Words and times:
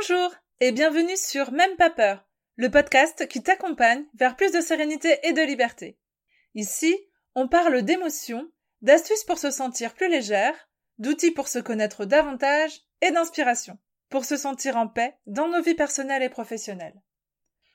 Bonjour 0.00 0.34
et 0.60 0.72
bienvenue 0.72 1.16
sur 1.16 1.52
Même 1.52 1.76
pas 1.76 1.90
peur, 1.90 2.26
le 2.56 2.70
podcast 2.70 3.28
qui 3.28 3.42
t'accompagne 3.42 4.04
vers 4.14 4.34
plus 4.34 4.50
de 4.50 4.62
sérénité 4.62 5.18
et 5.24 5.34
de 5.34 5.42
liberté. 5.42 5.98
Ici, 6.54 6.96
on 7.34 7.48
parle 7.48 7.82
d'émotions, 7.82 8.48
d'astuces 8.80 9.24
pour 9.24 9.38
se 9.38 9.50
sentir 9.50 9.92
plus 9.92 10.08
légère, 10.08 10.54
d'outils 10.98 11.32
pour 11.32 11.48
se 11.48 11.58
connaître 11.58 12.06
davantage 12.06 12.80
et 13.02 13.10
d'inspiration 13.10 13.78
pour 14.08 14.24
se 14.24 14.38
sentir 14.38 14.78
en 14.78 14.88
paix 14.88 15.16
dans 15.26 15.48
nos 15.48 15.60
vies 15.60 15.74
personnelles 15.74 16.22
et 16.22 16.30
professionnelles. 16.30 16.98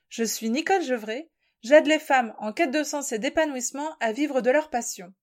Je 0.10 0.24
suis 0.24 0.50
Nicole 0.50 0.82
Gevray, 0.82 1.30
j'aide 1.62 1.86
les 1.86 2.00
femmes 2.00 2.34
en 2.40 2.54
quête 2.54 2.72
de 2.72 2.84
sens 2.84 3.12
et 3.12 3.20
d'épanouissement 3.20 3.96
à 4.00 4.14
vivre 4.14 4.42
de 4.42 4.50
leur 4.50 4.72
passion. 4.72 5.14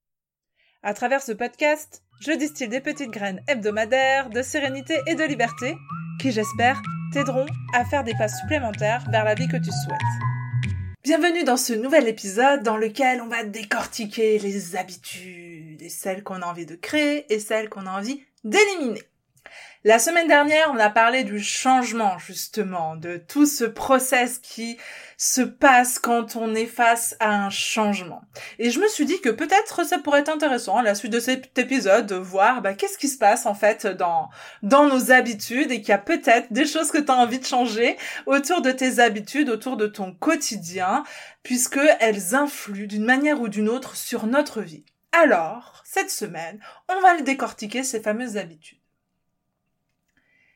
À 0.85 0.95
travers 0.95 1.23
ce 1.23 1.33
podcast, 1.33 2.05
je 2.21 2.33
distille 2.33 2.69
des 2.69 2.81
petites 2.81 3.11
graines 3.11 3.43
hebdomadaires 3.49 4.31
de 4.31 4.43
sérénité 4.43 5.01
et 5.09 5.17
de 5.17 5.25
liberté 5.25 5.75
qui, 6.23 6.31
j'espère, 6.31 6.81
t'aideront 7.13 7.47
à 7.75 7.85
faire 7.85 8.05
des 8.05 8.15
pas 8.15 8.29
supplémentaires 8.29 9.05
vers 9.11 9.25
la 9.25 9.35
vie 9.35 9.47
que 9.47 9.59
tu 9.59 9.71
souhaites. 9.71 9.99
Bienvenue 11.05 11.45
dans 11.45 11.59
ce 11.59 11.75
nouvel 11.75 12.09
épisode 12.09 12.63
dans 12.63 12.79
lequel 12.79 13.21
on 13.21 13.29
va 13.29 13.45
décortiquer 13.45 14.39
les 14.39 14.77
habitudes 14.77 15.83
et 15.83 15.91
celles 15.91 16.23
qu'on 16.23 16.41
a 16.41 16.47
envie 16.47 16.65
de 16.65 16.75
créer 16.75 17.31
et 17.33 17.39
celles 17.39 17.69
qu'on 17.69 17.87
a 17.87 17.99
envie 17.99 18.23
d'éliminer. 18.45 19.03
La 19.85 19.99
semaine 19.99 20.29
dernière, 20.29 20.71
on 20.73 20.79
a 20.79 20.91
parlé 20.91 21.25
du 21.25 21.41
changement, 21.41 22.17
justement, 22.17 22.95
de 22.95 23.17
tout 23.17 23.47
ce 23.47 23.65
process 23.65 24.39
qui 24.39 24.79
se 25.17 25.41
passe 25.41 25.99
quand 25.99 26.37
on 26.37 26.55
est 26.55 26.67
face 26.67 27.17
à 27.19 27.35
un 27.35 27.51
changement. 27.51 28.23
Et 28.61 28.71
je 28.71 28.79
me 28.79 28.87
suis 28.87 29.07
dit 29.07 29.21
que 29.21 29.29
peut-être 29.29 29.85
ça 29.85 29.99
pourrait 29.99 30.21
être 30.21 30.29
intéressant, 30.29 30.77
à 30.77 30.85
la 30.85 30.95
suite 30.95 31.13
de 31.13 31.19
cet 31.19 31.59
épisode, 31.59 32.07
de 32.07 32.15
voir 32.15 32.63
bah, 32.63 32.75
qu'est-ce 32.75 32.97
qui 32.97 33.09
se 33.09 33.19
passe, 33.19 33.45
en 33.45 33.55
fait, 33.55 33.89
dans, 33.89 34.31
dans 34.63 34.87
nos 34.87 35.11
habitudes 35.11 35.73
et 35.73 35.81
qu'il 35.81 35.89
y 35.89 35.93
a 35.93 35.99
peut-être 35.99 36.53
des 36.53 36.65
choses 36.65 36.93
que 36.93 36.99
tu 36.99 37.11
as 37.11 37.17
envie 37.17 37.41
de 37.41 37.45
changer 37.45 37.97
autour 38.27 38.63
de 38.63 38.71
tes 38.71 39.01
habitudes, 39.01 39.51
autour 39.51 39.77
de 39.77 39.89
ton 39.89 40.13
quotidien, 40.13 41.03
puisque 41.43 41.81
elles 41.99 42.37
influent 42.37 42.87
d'une 42.87 43.05
manière 43.05 43.41
ou 43.41 43.49
d'une 43.49 43.69
autre 43.69 43.97
sur 43.97 44.29
notre 44.29 44.61
vie. 44.61 44.85
Alors, 45.11 45.83
cette 45.85 46.13
semaine, 46.13 46.61
on 46.89 47.01
va 47.01 47.17
le 47.17 47.23
décortiquer 47.23 47.83
ces 47.83 47.99
fameuses 48.01 48.37
habitudes. 48.37 48.82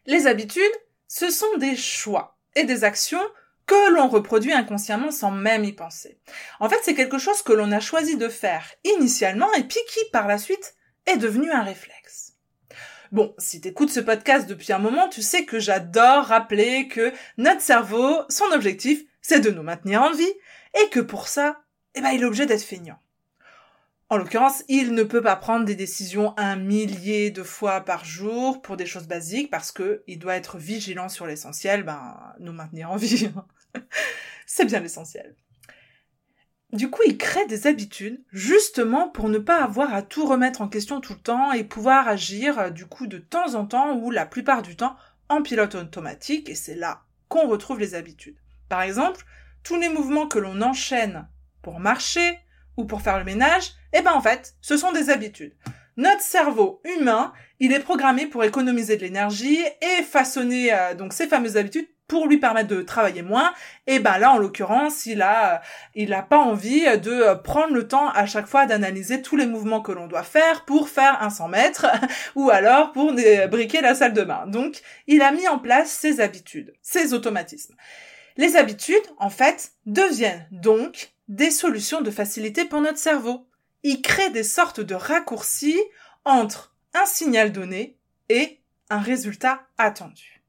Les 0.06 0.26
habitudes, 0.26 0.62
ce 1.08 1.30
sont 1.30 1.56
des 1.58 1.76
choix 1.76 2.38
et 2.54 2.64
des 2.64 2.84
actions 2.84 3.22
que 3.66 3.90
l'on 3.90 4.08
reproduit 4.08 4.52
inconsciemment 4.52 5.10
sans 5.10 5.32
même 5.32 5.64
y 5.64 5.72
penser. 5.72 6.20
En 6.60 6.68
fait, 6.68 6.78
c'est 6.82 6.94
quelque 6.94 7.18
chose 7.18 7.42
que 7.42 7.52
l'on 7.52 7.72
a 7.72 7.80
choisi 7.80 8.16
de 8.16 8.28
faire 8.28 8.64
initialement 8.84 9.52
et 9.54 9.64
puis 9.64 9.80
qui, 9.88 10.00
par 10.12 10.28
la 10.28 10.38
suite, 10.38 10.76
est 11.06 11.16
devenu 11.16 11.50
un 11.50 11.62
réflexe. 11.62 12.34
Bon, 13.12 13.34
si 13.38 13.60
t'écoutes 13.60 13.90
ce 13.90 14.00
podcast 14.00 14.48
depuis 14.48 14.72
un 14.72 14.78
moment, 14.78 15.08
tu 15.08 15.22
sais 15.22 15.44
que 15.44 15.58
j'adore 15.58 16.24
rappeler 16.24 16.88
que 16.88 17.12
notre 17.36 17.60
cerveau, 17.60 18.22
son 18.28 18.50
objectif, 18.52 19.02
c'est 19.20 19.40
de 19.40 19.50
nous 19.50 19.62
maintenir 19.62 20.02
en 20.02 20.12
vie, 20.12 20.32
et 20.80 20.88
que 20.90 21.00
pour 21.00 21.28
ça, 21.28 21.62
eh 21.94 22.00
ben, 22.00 22.10
il 22.10 22.22
est 22.22 22.26
obligé 22.26 22.46
d'être 22.46 22.62
feignant. 22.62 22.98
En 24.08 24.18
l'occurrence, 24.18 24.62
il 24.68 24.94
ne 24.94 25.02
peut 25.02 25.20
pas 25.20 25.34
prendre 25.34 25.64
des 25.64 25.74
décisions 25.74 26.32
un 26.36 26.54
millier 26.54 27.32
de 27.32 27.42
fois 27.42 27.80
par 27.80 28.04
jour 28.04 28.62
pour 28.62 28.76
des 28.76 28.86
choses 28.86 29.08
basiques 29.08 29.50
parce 29.50 29.72
que 29.72 30.04
il 30.06 30.20
doit 30.20 30.36
être 30.36 30.58
vigilant 30.58 31.08
sur 31.08 31.26
l'essentiel, 31.26 31.82
ben, 31.82 32.14
nous 32.38 32.52
maintenir 32.52 32.92
en 32.92 32.96
vie. 32.96 33.28
C'est 34.46 34.64
bien 34.64 34.78
l'essentiel. 34.78 35.34
Du 36.72 36.88
coup, 36.88 37.02
il 37.04 37.18
crée 37.18 37.46
des 37.46 37.66
habitudes 37.66 38.22
justement 38.30 39.08
pour 39.08 39.28
ne 39.28 39.38
pas 39.38 39.62
avoir 39.64 39.92
à 39.92 40.02
tout 40.02 40.26
remettre 40.26 40.60
en 40.60 40.68
question 40.68 41.00
tout 41.00 41.14
le 41.14 41.20
temps 41.20 41.52
et 41.52 41.64
pouvoir 41.64 42.06
agir 42.06 42.70
du 42.70 42.86
coup 42.86 43.08
de 43.08 43.18
temps 43.18 43.56
en 43.56 43.66
temps 43.66 43.96
ou 43.96 44.12
la 44.12 44.26
plupart 44.26 44.62
du 44.62 44.76
temps 44.76 44.94
en 45.28 45.42
pilote 45.42 45.74
automatique 45.74 46.48
et 46.48 46.54
c'est 46.54 46.76
là 46.76 47.02
qu'on 47.28 47.48
retrouve 47.48 47.80
les 47.80 47.96
habitudes. 47.96 48.38
Par 48.68 48.82
exemple, 48.82 49.24
tous 49.64 49.80
les 49.80 49.88
mouvements 49.88 50.28
que 50.28 50.38
l'on 50.38 50.62
enchaîne 50.62 51.28
pour 51.60 51.80
marcher, 51.80 52.38
ou 52.76 52.84
pour 52.84 53.02
faire 53.02 53.18
le 53.18 53.24
ménage, 53.24 53.72
eh 53.98 54.02
ben 54.02 54.12
en 54.12 54.20
fait, 54.20 54.54
ce 54.60 54.76
sont 54.76 54.92
des 54.92 55.10
habitudes. 55.10 55.54
Notre 55.96 56.20
cerveau 56.20 56.82
humain, 56.84 57.32
il 57.58 57.72
est 57.72 57.80
programmé 57.80 58.26
pour 58.26 58.44
économiser 58.44 58.96
de 58.96 59.02
l'énergie 59.02 59.58
et 59.80 60.02
façonner 60.02 60.72
euh, 60.72 60.94
donc 60.94 61.14
ces 61.14 61.26
fameuses 61.26 61.56
habitudes 61.56 61.88
pour 62.06 62.26
lui 62.26 62.38
permettre 62.38 62.68
de 62.68 62.82
travailler 62.82 63.22
moins. 63.22 63.52
Et 63.86 63.98
ben 63.98 64.18
là, 64.18 64.32
en 64.32 64.38
l'occurrence, 64.38 65.06
il 65.06 65.22
a, 65.22 65.62
il 65.94 66.12
a 66.12 66.22
pas 66.22 66.38
envie 66.38 66.84
de 66.98 67.34
prendre 67.42 67.74
le 67.74 67.88
temps 67.88 68.08
à 68.10 68.26
chaque 68.26 68.46
fois 68.46 68.66
d'analyser 68.66 69.22
tous 69.22 69.36
les 69.36 69.46
mouvements 69.46 69.80
que 69.80 69.92
l'on 69.92 70.06
doit 70.06 70.22
faire 70.22 70.64
pour 70.64 70.88
faire 70.88 71.22
un 71.22 71.30
100 71.30 71.48
mètres 71.48 71.86
ou 72.36 72.50
alors 72.50 72.92
pour 72.92 73.12
briquer 73.50 73.80
la 73.80 73.94
salle 73.94 74.12
de 74.12 74.22
bain. 74.22 74.46
Donc, 74.46 74.82
il 75.06 75.22
a 75.22 75.32
mis 75.32 75.48
en 75.48 75.58
place 75.58 75.90
ces 75.90 76.20
habitudes, 76.20 76.74
ces 76.82 77.12
automatismes. 77.12 77.74
Les 78.36 78.56
habitudes, 78.56 78.96
en 79.18 79.30
fait, 79.30 79.72
deviennent 79.86 80.46
donc 80.52 81.14
des 81.28 81.50
solutions 81.50 82.02
de 82.02 82.10
facilité 82.10 82.66
pour 82.66 82.80
notre 82.80 82.98
cerveau. 82.98 83.48
Il 83.88 84.02
crée 84.02 84.30
des 84.30 84.42
sortes 84.42 84.80
de 84.80 84.96
raccourcis 84.96 85.80
entre 86.24 86.74
un 86.92 87.06
signal 87.06 87.52
donné 87.52 88.00
et 88.28 88.60
un 88.90 88.98
résultat 88.98 89.60
attendu. 89.78 90.42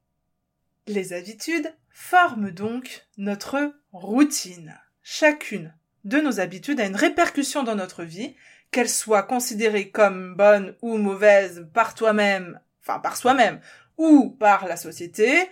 Les 0.88 1.14
habitudes 1.14 1.72
forment 1.92 2.50
donc 2.50 3.06
notre 3.18 3.76
routine. 3.92 4.76
Chacune 5.04 5.76
de 6.04 6.20
nos 6.20 6.40
habitudes 6.40 6.80
a 6.80 6.88
une 6.88 6.96
répercussion 6.96 7.62
dans 7.62 7.76
notre 7.76 8.04
vie, 8.04 8.36
qu'elle 8.72 8.90
soit 8.90 9.22
considérée 9.22 9.92
comme 9.92 10.34
bonne 10.36 10.76
ou 10.82 10.98
mauvaise 10.98 11.70
par 11.76 11.94
toi-même, 11.94 12.60
enfin 12.82 12.98
par 12.98 13.18
soi-même, 13.18 13.62
ou 13.98 14.32
par 14.32 14.66
la 14.66 14.78
société, 14.78 15.48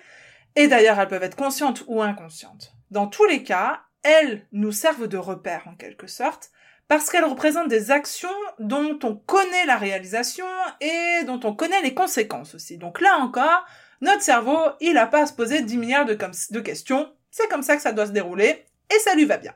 et 0.55 0.67
d'ailleurs 0.67 0.99
elles 0.99 1.07
peuvent 1.07 1.21
être 1.21 1.37
conscientes 1.37 1.83
ou 1.85 2.01
inconscientes. 2.01 2.73
Dans 2.89 3.05
tous 3.05 3.25
les 3.25 3.43
cas, 3.43 3.83
elles 4.01 4.47
nous 4.53 4.71
servent 4.71 5.07
de 5.07 5.17
repère 5.17 5.67
en 5.67 5.75
quelque 5.75 6.07
sorte, 6.07 6.49
parce 6.87 7.09
qu'elles 7.09 7.25
représentent 7.25 7.67
des 7.67 7.91
actions 7.91 8.29
dont 8.59 8.99
on 9.03 9.15
connaît 9.15 9.65
la 9.65 9.77
réalisation 9.77 10.45
et 10.81 11.23
dont 11.25 11.39
on 11.43 11.55
connaît 11.55 11.81
les 11.81 11.93
conséquences 11.93 12.55
aussi. 12.55 12.77
Donc 12.77 13.01
là 13.01 13.17
encore, 13.19 13.65
notre 14.01 14.21
cerveau, 14.21 14.57
il 14.81 14.93
n'a 14.93 15.07
pas 15.07 15.23
à 15.23 15.25
se 15.25 15.33
poser 15.33 15.61
10 15.61 15.77
milliards 15.77 16.05
de, 16.05 16.17
de 16.51 16.59
questions, 16.59 17.11
c'est 17.31 17.49
comme 17.49 17.63
ça 17.63 17.75
que 17.75 17.81
ça 17.81 17.91
doit 17.91 18.07
se 18.07 18.11
dérouler, 18.11 18.65
et 18.93 18.99
ça 18.99 19.15
lui 19.15 19.25
va 19.25 19.37
bien. 19.37 19.53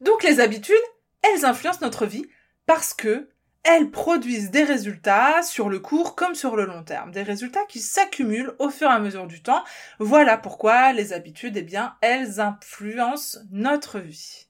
Donc 0.00 0.22
les 0.22 0.40
habitudes, 0.40 0.76
elles 1.22 1.44
influencent 1.44 1.80
notre 1.82 2.06
vie 2.06 2.26
parce 2.66 2.94
que 2.94 3.28
elles 3.64 3.90
produisent 3.90 4.50
des 4.50 4.64
résultats 4.64 5.42
sur 5.42 5.68
le 5.68 5.78
court 5.78 6.14
comme 6.14 6.34
sur 6.34 6.56
le 6.56 6.64
long 6.64 6.84
terme, 6.84 7.10
des 7.10 7.22
résultats 7.22 7.64
qui 7.68 7.80
s'accumulent 7.80 8.54
au 8.58 8.70
fur 8.70 8.88
et 8.88 8.94
à 8.94 8.98
mesure 8.98 9.26
du 9.26 9.42
temps. 9.42 9.62
Voilà 9.98 10.38
pourquoi 10.38 10.92
les 10.92 11.12
habitudes, 11.12 11.56
eh 11.56 11.62
bien, 11.62 11.96
elles 12.00 12.40
influencent 12.40 13.40
notre 13.50 13.98
vie. 13.98 14.47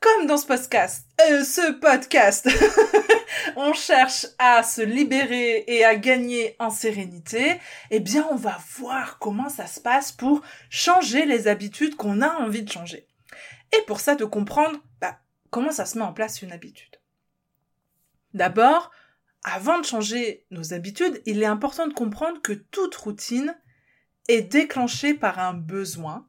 Comme 0.00 0.26
dans 0.26 0.38
ce 0.38 0.46
podcast, 0.46 1.06
euh, 1.28 1.44
ce 1.44 1.72
podcast, 1.72 2.48
on 3.56 3.74
cherche 3.74 4.26
à 4.38 4.62
se 4.62 4.80
libérer 4.80 5.64
et 5.66 5.84
à 5.84 5.94
gagner 5.94 6.56
en 6.58 6.70
sérénité, 6.70 7.60
eh 7.90 8.00
bien, 8.00 8.26
on 8.30 8.36
va 8.36 8.58
voir 8.78 9.18
comment 9.18 9.50
ça 9.50 9.66
se 9.66 9.78
passe 9.78 10.10
pour 10.10 10.40
changer 10.70 11.26
les 11.26 11.48
habitudes 11.48 11.96
qu'on 11.96 12.22
a 12.22 12.30
envie 12.30 12.62
de 12.62 12.72
changer. 12.72 13.06
Et 13.76 13.82
pour 13.86 14.00
ça, 14.00 14.14
de 14.14 14.24
comprendre 14.24 14.78
bah, 15.02 15.18
comment 15.50 15.70
ça 15.70 15.84
se 15.84 15.98
met 15.98 16.04
en 16.04 16.14
place 16.14 16.40
une 16.40 16.52
habitude. 16.52 16.96
D'abord, 18.32 18.90
avant 19.44 19.78
de 19.80 19.84
changer 19.84 20.46
nos 20.50 20.72
habitudes, 20.72 21.20
il 21.26 21.42
est 21.42 21.46
important 21.46 21.86
de 21.86 21.92
comprendre 21.92 22.40
que 22.40 22.54
toute 22.54 22.94
routine 22.96 23.54
est 24.28 24.42
déclenchée 24.42 25.12
par 25.12 25.38
un 25.40 25.52
besoin 25.52 26.26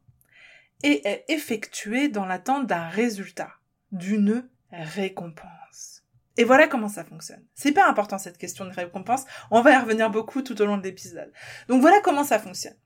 et 0.83 1.07
est 1.07 1.23
effectuée 1.29 2.09
dans 2.09 2.25
l'attente 2.25 2.67
d'un 2.67 2.89
résultat, 2.89 3.60
d'une 3.91 4.47
récompense. 4.71 6.03
Et 6.37 6.43
voilà 6.43 6.67
comment 6.67 6.87
ça 6.87 7.03
fonctionne. 7.03 7.43
C'est 7.53 7.73
pas 7.73 7.87
important 7.87 8.17
cette 8.17 8.37
question 8.37 8.65
de 8.65 8.71
récompense, 8.71 9.25
on 9.51 9.61
va 9.61 9.73
y 9.73 9.77
revenir 9.77 10.09
beaucoup 10.09 10.41
tout 10.41 10.59
au 10.61 10.65
long 10.65 10.77
de 10.77 10.83
l'épisode. 10.83 11.31
Donc 11.67 11.81
voilà 11.81 11.99
comment 12.01 12.23
ça 12.23 12.39
fonctionne. 12.39 12.77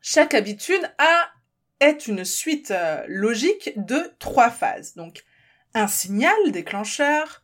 Chaque 0.00 0.34
habitude 0.34 0.80
a 0.98 1.30
est 1.80 2.06
une 2.06 2.24
suite 2.24 2.70
euh, 2.70 3.04
logique 3.06 3.72
de 3.76 4.12
trois 4.18 4.50
phases. 4.50 4.94
Donc 4.94 5.24
un 5.74 5.86
signal 5.86 6.36
déclencheur, 6.50 7.42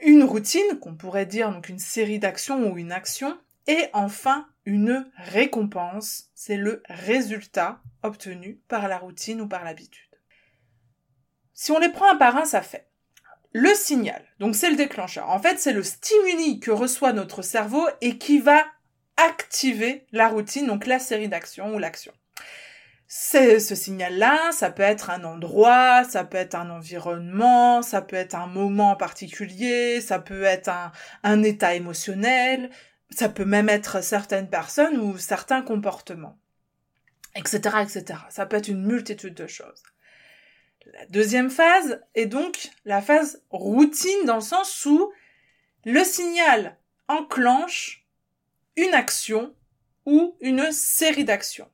une 0.00 0.24
routine, 0.24 0.78
qu'on 0.80 0.96
pourrait 0.96 1.26
dire 1.26 1.50
donc 1.50 1.68
une 1.68 1.78
série 1.78 2.18
d'actions 2.18 2.70
ou 2.70 2.76
une 2.78 2.92
action, 2.92 3.38
et 3.66 3.88
enfin 3.92 4.46
une 4.64 5.10
récompense, 5.16 6.30
c'est 6.34 6.56
le 6.56 6.82
résultat 6.88 7.80
obtenu 8.02 8.60
par 8.68 8.88
la 8.88 8.98
routine 8.98 9.40
ou 9.40 9.48
par 9.48 9.64
l'habitude. 9.64 10.05
Si 11.56 11.72
on 11.72 11.80
les 11.80 11.88
prend 11.88 12.08
un 12.12 12.16
par 12.16 12.36
un, 12.36 12.44
ça 12.44 12.62
fait. 12.62 12.86
Le 13.52 13.74
signal, 13.74 14.22
donc 14.38 14.54
c'est 14.54 14.70
le 14.70 14.76
déclencheur. 14.76 15.28
En 15.30 15.40
fait, 15.40 15.58
c'est 15.58 15.72
le 15.72 15.82
stimuli 15.82 16.60
que 16.60 16.70
reçoit 16.70 17.12
notre 17.12 17.42
cerveau 17.42 17.84
et 18.00 18.18
qui 18.18 18.38
va 18.38 18.62
activer 19.16 20.06
la 20.12 20.28
routine, 20.28 20.66
donc 20.66 20.86
la 20.86 21.00
série 21.00 21.28
d'actions 21.28 21.74
ou 21.74 21.78
l'action 21.78 22.12
ce 23.08 23.74
signal-là, 23.74 24.50
ça 24.52 24.70
peut 24.70 24.82
être 24.82 25.10
un 25.10 25.24
endroit, 25.24 26.04
ça 26.04 26.24
peut 26.24 26.38
être 26.38 26.54
un 26.54 26.70
environnement, 26.70 27.82
ça 27.82 28.02
peut 28.02 28.16
être 28.16 28.34
un 28.34 28.46
moment 28.46 28.96
particulier, 28.96 30.00
ça 30.00 30.18
peut 30.18 30.42
être 30.42 30.68
un, 30.68 30.92
un 31.22 31.42
état 31.42 31.74
émotionnel, 31.74 32.70
Ça 33.10 33.28
peut 33.28 33.44
même 33.44 33.68
être 33.68 34.02
certaines 34.02 34.50
personnes 34.50 34.98
ou 34.98 35.16
certains 35.18 35.62
comportements, 35.62 36.36
etc., 37.36 37.76
etc. 37.82 38.18
Ça 38.30 38.46
peut 38.46 38.56
être 38.56 38.68
une 38.68 38.84
multitude 38.84 39.34
de 39.34 39.46
choses. 39.46 39.82
La 40.92 41.04
deuxième 41.06 41.50
phase 41.50 42.00
est 42.14 42.26
donc 42.26 42.70
la 42.84 43.02
phase 43.02 43.42
routine 43.50 44.24
dans 44.24 44.36
le 44.36 44.40
sens 44.40 44.86
où 44.86 45.12
le 45.84 46.04
signal 46.04 46.78
enclenche 47.08 48.06
une 48.76 48.94
action 48.94 49.54
ou 50.04 50.36
une 50.40 50.70
série 50.70 51.24
d'actions. 51.24 51.68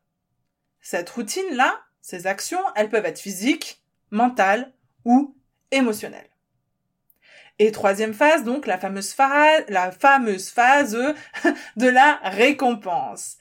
Cette 0.80 1.10
routine-là, 1.10 1.80
ces 2.00 2.26
actions, 2.26 2.62
elles 2.74 2.88
peuvent 2.88 3.04
être 3.04 3.20
physiques, 3.20 3.82
mentales 4.10 4.72
ou 5.04 5.36
émotionnelles. 5.70 6.30
Et 7.58 7.70
troisième 7.70 8.14
phase, 8.14 8.44
donc 8.44 8.66
la 8.66 8.78
fameuse 8.78 9.12
phase, 9.12 10.92
de 11.76 11.88
la 11.88 12.18
récompense. 12.22 13.36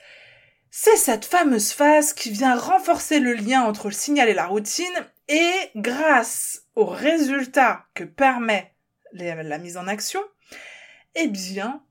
C'est 0.70 0.98
cette 0.98 1.26
fameuse 1.26 1.72
phase 1.72 2.14
qui 2.14 2.30
vient 2.30 2.56
renforcer 2.56 3.20
le 3.20 3.34
lien 3.34 3.64
entre 3.64 3.88
le 3.88 3.94
signal 3.94 4.30
et 4.30 4.34
la 4.34 4.48
routine 4.48 4.86
et 5.32 5.72
grâce 5.78 6.64
aux 6.76 6.86
résultats 6.86 7.86
que 7.94 8.04
permet 8.04 8.76
la 9.14 9.58
mise 9.58 9.78
en 9.78 9.88
action, 9.88 10.22
eh 11.16 11.28
bien, 11.28 11.86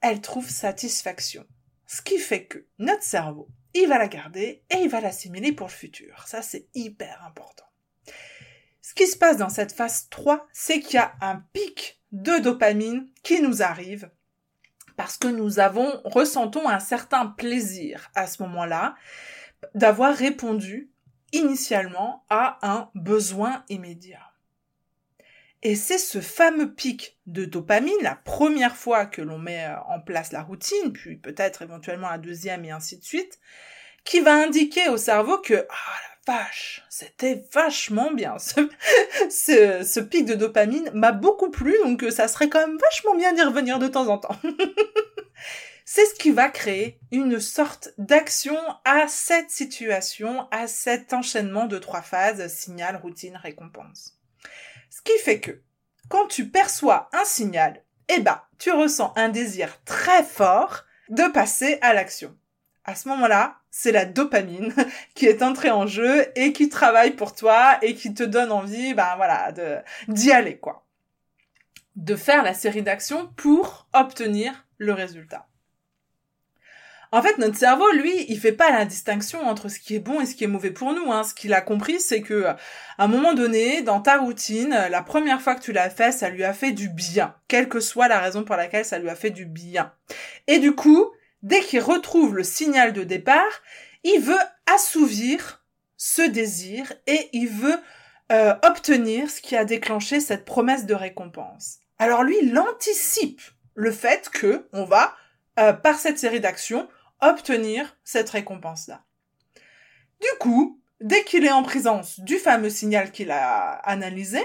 elle 0.00 0.22
trouve 0.22 0.48
satisfaction. 0.48 1.46
Ce 1.86 2.00
qui 2.00 2.18
fait 2.18 2.46
que 2.46 2.66
notre 2.78 3.02
cerveau, 3.02 3.48
il 3.74 3.86
va 3.86 3.98
la 3.98 4.08
garder 4.08 4.64
et 4.70 4.76
il 4.76 4.88
va 4.88 5.02
l'assimiler 5.02 5.52
pour 5.52 5.66
le 5.66 5.72
futur. 5.72 6.26
Ça, 6.26 6.40
c'est 6.40 6.68
hyper 6.74 7.22
important. 7.26 7.66
Ce 8.80 8.94
qui 8.94 9.06
se 9.06 9.18
passe 9.18 9.36
dans 9.36 9.50
cette 9.50 9.72
phase 9.72 10.08
3, 10.08 10.46
c'est 10.54 10.80
qu'il 10.80 10.94
y 10.94 10.98
a 10.98 11.12
un 11.20 11.44
pic 11.52 12.00
de 12.12 12.38
dopamine 12.38 13.10
qui 13.22 13.42
nous 13.42 13.62
arrive 13.62 14.10
parce 14.96 15.18
que 15.18 15.28
nous 15.28 15.58
avons, 15.58 16.00
ressentons 16.04 16.66
un 16.66 16.80
certain 16.80 17.26
plaisir 17.26 18.10
à 18.14 18.26
ce 18.26 18.42
moment-là 18.42 18.94
d'avoir 19.74 20.16
répondu 20.16 20.90
initialement 21.36 22.24
à 22.28 22.58
un 22.62 22.90
besoin 22.94 23.64
immédiat. 23.68 24.32
Et 25.62 25.74
c'est 25.74 25.98
ce 25.98 26.20
fameux 26.20 26.74
pic 26.74 27.18
de 27.26 27.44
dopamine, 27.44 27.96
la 28.02 28.14
première 28.14 28.76
fois 28.76 29.06
que 29.06 29.22
l'on 29.22 29.38
met 29.38 29.64
euh, 29.64 29.76
en 29.88 30.00
place 30.00 30.32
la 30.32 30.42
routine, 30.42 30.92
puis 30.92 31.16
peut-être 31.16 31.62
éventuellement 31.62 32.08
la 32.08 32.18
deuxième 32.18 32.64
et 32.64 32.70
ainsi 32.70 32.98
de 32.98 33.04
suite, 33.04 33.40
qui 34.04 34.20
va 34.20 34.34
indiquer 34.34 34.88
au 34.88 34.96
cerveau 34.96 35.38
que, 35.38 35.66
ah 35.68 35.94
la 36.26 36.34
vache, 36.34 36.84
c'était 36.88 37.44
vachement 37.52 38.12
bien. 38.12 38.36
Ce, 39.30 40.00
pic 40.00 40.24
de 40.26 40.34
dopamine 40.34 40.90
m'a 40.94 41.12
beaucoup 41.12 41.50
plu, 41.50 41.74
donc 41.82 42.04
euh, 42.04 42.10
ça 42.10 42.28
serait 42.28 42.48
quand 42.48 42.64
même 42.64 42.78
vachement 42.78 43.16
bien 43.16 43.32
d'y 43.32 43.42
revenir 43.42 43.78
de 43.78 43.88
temps 43.88 44.08
en 44.08 44.18
temps. 44.18 44.36
C'est 45.88 46.04
ce 46.04 46.14
qui 46.14 46.32
va 46.32 46.48
créer 46.48 46.98
une 47.12 47.38
sorte 47.38 47.90
d'action 47.96 48.58
à 48.84 49.06
cette 49.06 49.52
situation, 49.52 50.48
à 50.50 50.66
cet 50.66 51.12
enchaînement 51.12 51.66
de 51.66 51.78
trois 51.78 52.02
phases, 52.02 52.52
signal, 52.52 52.96
routine, 52.96 53.38
récompense. 53.40 54.18
Ce 54.90 55.00
qui 55.00 55.16
fait 55.20 55.38
que, 55.38 55.62
quand 56.08 56.26
tu 56.26 56.48
perçois 56.48 57.08
un 57.12 57.24
signal, 57.24 57.84
eh 58.08 58.18
ben, 58.18 58.42
tu 58.58 58.72
ressens 58.72 59.12
un 59.14 59.28
désir 59.28 59.80
très 59.84 60.24
fort 60.24 60.82
de 61.08 61.22
passer 61.30 61.78
à 61.82 61.94
l'action. 61.94 62.36
À 62.84 62.96
ce 62.96 63.08
moment-là, 63.10 63.60
c'est 63.70 63.92
la 63.92 64.06
dopamine 64.06 64.74
qui 65.14 65.26
est 65.26 65.44
entrée 65.44 65.70
en 65.70 65.86
jeu 65.86 66.26
et 66.34 66.52
qui 66.52 66.68
travaille 66.68 67.12
pour 67.12 67.32
toi 67.32 67.78
et 67.82 67.94
qui 67.94 68.12
te 68.12 68.24
donne 68.24 68.50
envie, 68.50 68.92
ben 68.94 69.14
voilà, 69.14 69.54
d'y 70.08 70.32
aller, 70.32 70.58
quoi. 70.58 70.84
De 71.94 72.16
faire 72.16 72.42
la 72.42 72.54
série 72.54 72.82
d'actions 72.82 73.28
pour 73.36 73.86
obtenir 73.92 74.66
le 74.78 74.92
résultat. 74.92 75.46
En 77.16 77.22
fait, 77.22 77.38
notre 77.38 77.56
cerveau, 77.56 77.90
lui, 77.92 78.26
il 78.28 78.38
fait 78.38 78.52
pas 78.52 78.70
la 78.70 78.84
distinction 78.84 79.40
entre 79.40 79.70
ce 79.70 79.80
qui 79.80 79.94
est 79.94 80.00
bon 80.00 80.20
et 80.20 80.26
ce 80.26 80.34
qui 80.34 80.44
est 80.44 80.48
mauvais 80.48 80.70
pour 80.70 80.92
nous. 80.92 81.10
Hein. 81.10 81.24
Ce 81.24 81.32
qu'il 81.32 81.54
a 81.54 81.62
compris, 81.62 81.98
c'est 81.98 82.20
que 82.20 82.44
à 82.44 82.56
un 82.98 83.06
moment 83.08 83.32
donné, 83.32 83.80
dans 83.80 84.02
ta 84.02 84.18
routine, 84.18 84.76
la 84.90 85.00
première 85.00 85.40
fois 85.40 85.54
que 85.54 85.62
tu 85.62 85.72
l'as 85.72 85.88
fait, 85.88 86.12
ça 86.12 86.28
lui 86.28 86.44
a 86.44 86.52
fait 86.52 86.72
du 86.72 86.90
bien, 86.90 87.34
quelle 87.48 87.70
que 87.70 87.80
soit 87.80 88.08
la 88.08 88.20
raison 88.20 88.44
pour 88.44 88.54
laquelle 88.56 88.84
ça 88.84 88.98
lui 88.98 89.08
a 89.08 89.14
fait 89.14 89.30
du 89.30 89.46
bien. 89.46 89.94
Et 90.46 90.58
du 90.58 90.74
coup, 90.74 91.10
dès 91.40 91.60
qu'il 91.60 91.80
retrouve 91.80 92.36
le 92.36 92.42
signal 92.42 92.92
de 92.92 93.02
départ, 93.02 93.62
il 94.04 94.20
veut 94.20 94.36
assouvir 94.74 95.64
ce 95.96 96.20
désir 96.20 96.92
et 97.06 97.30
il 97.32 97.48
veut 97.48 97.78
euh, 98.30 98.52
obtenir 98.62 99.30
ce 99.30 99.40
qui 99.40 99.56
a 99.56 99.64
déclenché 99.64 100.20
cette 100.20 100.44
promesse 100.44 100.84
de 100.84 100.92
récompense. 100.92 101.78
Alors 101.98 102.24
lui, 102.24 102.36
il 102.42 102.58
anticipe 102.58 103.40
le 103.74 103.90
fait 103.90 104.28
que 104.28 104.68
on 104.74 104.84
va 104.84 105.14
euh, 105.58 105.72
par 105.72 105.98
cette 105.98 106.18
série 106.18 106.40
d'actions 106.40 106.86
obtenir 107.20 107.96
cette 108.04 108.30
récompense-là. 108.30 109.04
Du 110.20 110.28
coup, 110.40 110.80
dès 111.00 111.24
qu'il 111.24 111.44
est 111.44 111.52
en 111.52 111.62
présence 111.62 112.20
du 112.20 112.36
fameux 112.36 112.70
signal 112.70 113.12
qu'il 113.12 113.30
a 113.30 113.72
analysé, 113.84 114.40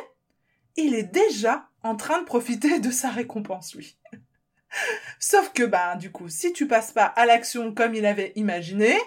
il 0.76 0.96
est 0.96 1.04
déjà 1.04 1.68
en 1.84 1.96
train 1.96 2.20
de 2.20 2.26
profiter 2.26 2.80
de 2.80 2.92
sa 2.92 3.10
récompense, 3.10 3.76
lui. 3.76 3.98
Sauf 5.20 5.52
que, 5.54 5.64
ben, 5.64 5.96
du 5.96 6.12
coup, 6.12 6.30
si 6.30 6.54
tu 6.54 6.68
passes 6.68 6.92
pas 6.92 7.06
à 7.06 7.26
l'action 7.26 7.74
comme 7.74 7.96
il 7.96 8.06
avait 8.06 8.34
imaginé, 8.36 8.98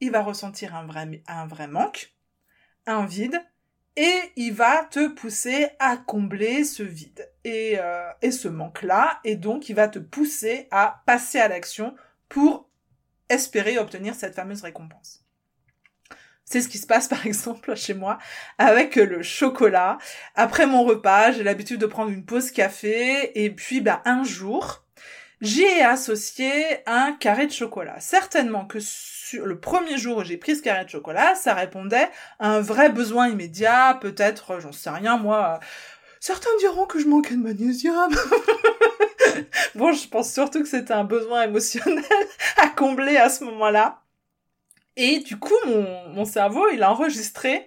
il 0.00 0.10
va 0.10 0.22
ressentir 0.22 0.74
un 0.74 0.84
vrai, 0.84 1.22
un 1.26 1.46
vrai 1.46 1.68
manque, 1.68 2.14
un 2.86 3.04
vide, 3.04 3.40
et 3.96 4.14
il 4.36 4.52
va 4.52 4.84
te 4.84 5.08
pousser 5.08 5.68
à 5.78 5.96
combler 5.96 6.64
ce 6.64 6.82
vide 6.82 7.30
et, 7.44 7.78
euh, 7.78 8.10
et 8.22 8.30
ce 8.30 8.48
manque-là, 8.48 9.20
et 9.24 9.36
donc 9.36 9.68
il 9.68 9.76
va 9.76 9.88
te 9.88 9.98
pousser 9.98 10.66
à 10.70 11.02
passer 11.04 11.38
à 11.38 11.48
l'action 11.48 11.94
pour 12.28 12.68
espérer 13.28 13.78
obtenir 13.78 14.14
cette 14.14 14.34
fameuse 14.34 14.62
récompense. 14.62 15.24
C'est 16.44 16.60
ce 16.60 16.68
qui 16.68 16.78
se 16.78 16.86
passe 16.86 17.08
par 17.16 17.26
exemple 17.26 17.74
chez 17.74 17.94
moi 17.94 18.18
avec 18.58 18.96
le 18.96 19.22
chocolat. 19.22 19.98
Après 20.34 20.66
mon 20.66 20.84
repas, 20.84 21.32
j'ai 21.32 21.42
l'habitude 21.42 21.80
de 21.80 21.86
prendre 21.86 22.10
une 22.10 22.24
pause 22.24 22.50
café 22.50 23.42
et 23.42 23.50
puis 23.50 23.80
bah, 23.80 24.02
un 24.04 24.24
jour, 24.24 24.84
j'y 25.40 25.62
ai 25.62 25.82
associé 25.82 26.52
un 26.86 27.12
carré 27.12 27.46
de 27.46 27.52
chocolat. 27.52 28.00
Certainement 28.00 28.66
que 28.66 28.78
sur 28.80 29.46
le 29.46 29.58
premier 29.58 29.96
jour 29.96 30.18
où 30.18 30.24
j'ai 30.24 30.36
pris 30.36 30.56
ce 30.56 30.62
carré 30.62 30.84
de 30.84 30.90
chocolat, 30.90 31.34
ça 31.34 31.54
répondait 31.54 32.08
à 32.38 32.50
un 32.50 32.60
vrai 32.60 32.90
besoin 32.90 33.28
immédiat, 33.28 33.98
peut-être, 34.00 34.60
j'en 34.60 34.72
sais 34.72 34.90
rien, 34.90 35.16
moi, 35.16 35.58
certains 36.20 36.50
diront 36.58 36.86
que 36.86 36.98
je 36.98 37.08
manquais 37.08 37.34
de 37.34 37.42
magnésium. 37.42 38.14
bon, 39.74 39.92
je 39.92 40.08
pense 40.08 40.32
surtout 40.32 40.62
que 40.62 40.68
c'était 40.68 40.92
un 40.92 41.04
besoin 41.04 41.44
émotionnel 41.44 42.04
à 42.56 42.68
combler 42.68 43.16
à 43.16 43.28
ce 43.28 43.44
moment-là. 43.44 44.02
Et 44.96 45.20
du 45.20 45.38
coup, 45.38 45.54
mon, 45.66 46.08
mon 46.08 46.24
cerveau, 46.24 46.68
il 46.72 46.82
a 46.82 46.90
enregistré, 46.90 47.66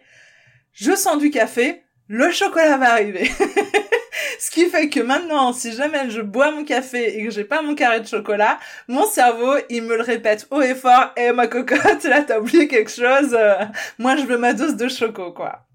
je 0.74 0.96
sens 0.96 1.18
du 1.18 1.32
café, 1.32 1.84
le 2.08 2.32
chocolat 2.32 2.78
va 2.78 2.92
arriver. 2.92 3.30
Ce 4.40 4.52
qui 4.52 4.68
fait 4.68 4.90
que 4.90 5.00
maintenant, 5.00 5.54
si 5.54 5.74
jamais 5.74 6.10
je 6.10 6.22
bois 6.22 6.52
mon 6.52 6.64
café 6.64 7.18
et 7.18 7.24
que 7.24 7.32
j'ai 7.32 7.44
pas 7.44 7.62
mon 7.62 7.76
carré 7.76 8.02
de 8.02 8.08
chocolat, 8.08 8.60
mon 8.88 9.06
cerveau, 9.06 9.56
il 9.70 9.84
me 9.84 9.96
le 9.96 10.04
répète 10.04 10.48
haut 10.52 10.62
et 10.62 10.76
fort, 10.76 11.12
eh 11.18 11.32
ma 11.32 11.48
cocotte, 11.48 12.04
là 12.04 12.22
t'as 12.22 12.40
oublié 12.40 12.68
quelque 12.68 12.92
chose, 12.92 13.34
euh, 13.34 13.56
moi 13.98 14.16
je 14.16 14.24
veux 14.24 14.38
ma 14.38 14.54
dose 14.54 14.76
de 14.76 14.88
choco, 14.88 15.32
quoi. 15.32 15.66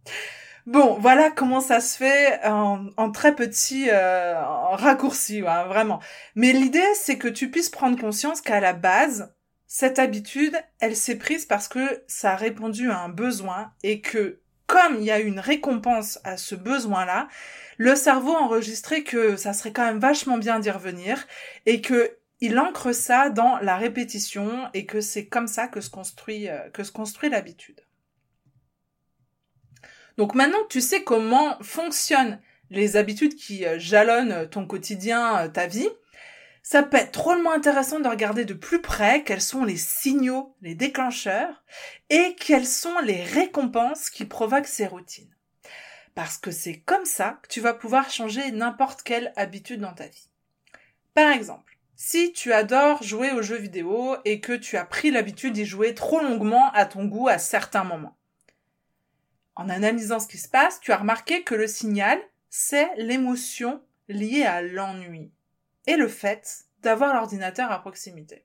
Bon, 0.66 0.98
voilà 1.00 1.30
comment 1.30 1.60
ça 1.60 1.80
se 1.80 1.96
fait 1.96 2.40
en, 2.44 3.10
très 3.12 3.34
petit 3.34 3.88
euh, 3.90 4.40
raccourci, 4.72 5.40
vraiment. 5.40 6.00
Mais 6.34 6.52
l'idée, 6.52 6.84
c'est 6.94 7.18
que 7.18 7.28
tu 7.28 7.50
puisses 7.50 7.70
prendre 7.70 7.98
conscience 7.98 8.40
qu'à 8.40 8.60
la 8.60 8.72
base, 8.72 9.34
cette 9.66 9.98
habitude, 9.98 10.56
elle 10.80 10.96
s'est 10.96 11.16
prise 11.16 11.46
parce 11.46 11.68
que 11.68 12.02
ça 12.06 12.32
a 12.32 12.36
répondu 12.36 12.90
à 12.90 12.98
un 12.98 13.08
besoin 13.08 13.72
et 13.82 14.00
que 14.00 14.40
comme 14.66 14.96
il 14.98 15.04
y 15.04 15.10
a 15.10 15.18
une 15.18 15.40
récompense 15.40 16.20
à 16.22 16.36
ce 16.36 16.54
besoin-là, 16.54 17.28
le 17.76 17.96
cerveau 17.96 18.36
a 18.36 18.40
enregistré 18.40 19.02
que 19.02 19.36
ça 19.36 19.52
serait 19.52 19.72
quand 19.72 19.84
même 19.84 19.98
vachement 19.98 20.38
bien 20.38 20.60
d'y 20.60 20.70
revenir 20.70 21.26
et 21.66 21.80
que 21.80 22.16
il 22.40 22.58
ancre 22.58 22.94
ça 22.94 23.30
dans 23.30 23.58
la 23.58 23.76
répétition 23.76 24.68
et 24.74 24.86
que 24.86 25.00
c'est 25.00 25.26
comme 25.26 25.46
ça 25.46 25.68
que 25.68 25.80
se 25.80 25.90
construit 25.90 26.48
euh, 26.48 26.70
que 26.70 26.84
se 26.84 26.92
construit 26.92 27.30
l'habitude. 27.30 27.80
Donc 30.20 30.34
maintenant 30.34 30.62
que 30.64 30.72
tu 30.72 30.82
sais 30.82 31.02
comment 31.02 31.56
fonctionnent 31.62 32.42
les 32.68 32.98
habitudes 32.98 33.36
qui 33.36 33.64
euh, 33.64 33.78
jalonnent 33.78 34.46
ton 34.50 34.66
quotidien, 34.66 35.38
euh, 35.38 35.48
ta 35.48 35.66
vie, 35.66 35.88
ça 36.62 36.82
peut 36.82 36.98
être 36.98 37.14
drôlement 37.14 37.52
intéressant 37.52 38.00
de 38.00 38.06
regarder 38.06 38.44
de 38.44 38.52
plus 38.52 38.82
près 38.82 39.24
quels 39.24 39.40
sont 39.40 39.64
les 39.64 39.78
signaux, 39.78 40.54
les 40.60 40.74
déclencheurs, 40.74 41.64
et 42.10 42.36
quelles 42.38 42.66
sont 42.66 42.98
les 43.02 43.24
récompenses 43.24 44.10
qui 44.10 44.26
provoquent 44.26 44.66
ces 44.66 44.86
routines. 44.86 45.34
Parce 46.14 46.36
que 46.36 46.50
c'est 46.50 46.80
comme 46.80 47.06
ça 47.06 47.38
que 47.42 47.48
tu 47.48 47.62
vas 47.62 47.72
pouvoir 47.72 48.10
changer 48.10 48.52
n'importe 48.52 49.02
quelle 49.02 49.32
habitude 49.36 49.80
dans 49.80 49.94
ta 49.94 50.06
vie. 50.06 50.28
Par 51.14 51.32
exemple, 51.32 51.78
si 51.96 52.34
tu 52.34 52.52
adores 52.52 53.02
jouer 53.02 53.30
aux 53.30 53.40
jeux 53.40 53.56
vidéo 53.56 54.16
et 54.26 54.40
que 54.40 54.52
tu 54.52 54.76
as 54.76 54.84
pris 54.84 55.10
l'habitude 55.10 55.54
d'y 55.54 55.64
jouer 55.64 55.94
trop 55.94 56.20
longuement 56.20 56.70
à 56.72 56.84
ton 56.84 57.06
goût 57.06 57.28
à 57.28 57.38
certains 57.38 57.84
moments, 57.84 58.18
en 59.56 59.68
analysant 59.68 60.20
ce 60.20 60.28
qui 60.28 60.38
se 60.38 60.48
passe, 60.48 60.80
tu 60.80 60.92
as 60.92 60.98
remarqué 60.98 61.42
que 61.42 61.54
le 61.54 61.66
signal, 61.66 62.20
c'est 62.48 62.90
l'émotion 62.96 63.82
liée 64.08 64.44
à 64.44 64.62
l'ennui 64.62 65.30
et 65.86 65.96
le 65.96 66.08
fait 66.08 66.64
d'avoir 66.82 67.14
l'ordinateur 67.14 67.70
à 67.70 67.80
proximité. 67.80 68.44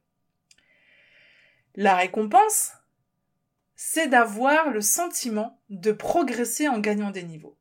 La 1.76 1.96
récompense, 1.96 2.74
c'est 3.76 4.08
d'avoir 4.08 4.70
le 4.70 4.82
sentiment 4.82 5.60
de 5.70 5.92
progresser 5.92 6.68
en 6.68 6.80
gagnant 6.80 7.12
des 7.12 7.24
niveaux. 7.24 7.58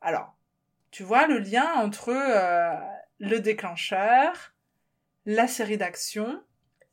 Alors, 0.00 0.36
tu 0.90 1.02
vois 1.02 1.26
le 1.26 1.38
lien 1.38 1.72
entre 1.76 2.10
euh, 2.10 2.74
le 3.18 3.40
déclencheur, 3.40 4.52
la 5.26 5.48
série 5.48 5.78
d'actions 5.78 6.42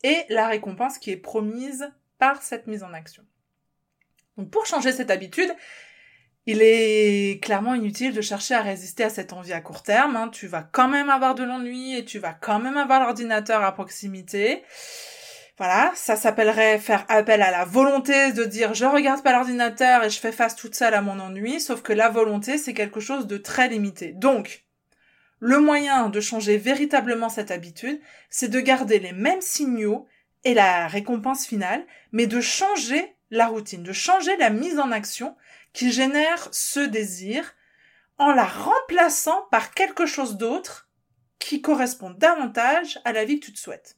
et 0.03 0.25
la 0.29 0.47
récompense 0.47 0.97
qui 0.97 1.11
est 1.11 1.17
promise 1.17 1.91
par 2.17 2.41
cette 2.41 2.67
mise 2.67 2.83
en 2.83 2.93
action. 2.93 3.25
Donc 4.39 4.51
pour 4.51 4.65
changer 4.65 4.93
cette 4.93 5.11
habitude, 5.11 5.53
il 6.45 6.61
est 6.61 7.43
clairement 7.43 7.75
inutile 7.75 8.13
de 8.13 8.21
chercher 8.21 8.55
à 8.55 8.61
résister 8.61 9.03
à 9.03 9.09
cette 9.09 9.33
envie 9.33 9.51
à 9.51 9.59
court 9.59 9.83
terme. 9.83 10.15
Hein. 10.15 10.29
Tu 10.29 10.47
vas 10.47 10.63
quand 10.63 10.87
même 10.87 11.09
avoir 11.09 11.35
de 11.35 11.43
l'ennui 11.43 11.97
et 11.97 12.05
tu 12.05 12.19
vas 12.19 12.31
quand 12.31 12.59
même 12.59 12.77
avoir 12.77 13.01
l'ordinateur 13.01 13.61
à 13.63 13.73
proximité. 13.73 14.63
Voilà, 15.57 15.91
ça 15.93 16.15
s'appellerait 16.15 16.79
faire 16.79 17.03
appel 17.09 17.41
à 17.41 17.51
la 17.51 17.65
volonté 17.65 18.31
de 18.31 18.45
dire 18.45 18.73
je 18.73 18.85
regarde 18.85 19.21
pas 19.23 19.33
l'ordinateur 19.33 20.05
et 20.05 20.09
je 20.09 20.21
fais 20.21 20.31
face 20.31 20.55
toute 20.55 20.73
seule 20.73 20.93
à 20.93 21.01
mon 21.01 21.19
ennui, 21.19 21.59
sauf 21.59 21.81
que 21.81 21.91
la 21.91 22.07
volonté 22.07 22.57
c'est 22.57 22.73
quelque 22.73 23.01
chose 23.01 23.27
de 23.27 23.35
très 23.35 23.67
limité. 23.67 24.13
Donc, 24.13 24.63
le 25.39 25.59
moyen 25.59 26.07
de 26.07 26.21
changer 26.21 26.57
véritablement 26.57 27.27
cette 27.27 27.51
habitude, 27.51 27.99
c'est 28.29 28.47
de 28.47 28.61
garder 28.61 28.99
les 28.99 29.11
mêmes 29.11 29.41
signaux 29.41 30.07
et 30.45 30.53
la 30.53 30.87
récompense 30.87 31.45
finale, 31.45 31.85
mais 32.13 32.25
de 32.25 32.39
changer 32.39 33.17
la 33.31 33.47
routine, 33.47 33.83
de 33.83 33.93
changer 33.93 34.35
la 34.37 34.49
mise 34.49 34.79
en 34.79 34.91
action 34.91 35.35
qui 35.73 35.91
génère 35.91 36.49
ce 36.51 36.79
désir 36.79 37.55
en 38.17 38.31
la 38.31 38.45
remplaçant 38.45 39.47
par 39.51 39.73
quelque 39.73 40.05
chose 40.05 40.37
d'autre 40.37 40.89
qui 41.39 41.61
correspond 41.61 42.09
davantage 42.09 42.99
à 43.05 43.13
la 43.13 43.25
vie 43.25 43.39
que 43.39 43.45
tu 43.45 43.53
te 43.53 43.59
souhaites. 43.59 43.97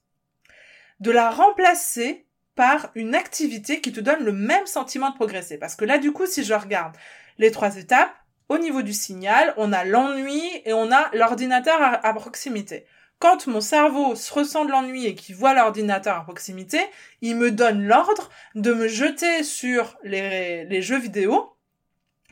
De 0.99 1.11
la 1.11 1.31
remplacer 1.31 2.27
par 2.55 2.91
une 2.95 3.15
activité 3.15 3.81
qui 3.81 3.91
te 3.91 3.99
donne 3.99 4.23
le 4.23 4.31
même 4.31 4.67
sentiment 4.67 5.09
de 5.09 5.15
progresser. 5.15 5.57
Parce 5.57 5.75
que 5.75 5.85
là, 5.85 5.97
du 5.97 6.11
coup, 6.11 6.27
si 6.27 6.43
je 6.43 6.53
regarde 6.53 6.95
les 7.37 7.51
trois 7.51 7.77
étapes, 7.77 8.15
au 8.49 8.57
niveau 8.57 8.81
du 8.81 8.93
signal, 8.93 9.53
on 9.57 9.71
a 9.71 9.85
l'ennui 9.85 10.43
et 10.65 10.73
on 10.73 10.91
a 10.91 11.09
l'ordinateur 11.15 11.79
à, 11.81 12.13
proximité. 12.13 12.85
Quand 13.21 13.45
mon 13.45 13.61
cerveau 13.61 14.15
se 14.15 14.33
ressent 14.33 14.65
de 14.65 14.71
l'ennui 14.71 15.05
et 15.05 15.13
qu'il 15.13 15.35
voit 15.35 15.53
l'ordinateur 15.53 16.17
à 16.17 16.23
proximité, 16.23 16.79
il 17.21 17.35
me 17.35 17.51
donne 17.51 17.83
l'ordre 17.83 18.31
de 18.55 18.73
me 18.73 18.87
jeter 18.87 19.43
sur 19.43 19.95
les, 20.03 20.65
les 20.65 20.81
jeux 20.81 20.97
vidéo 20.97 21.55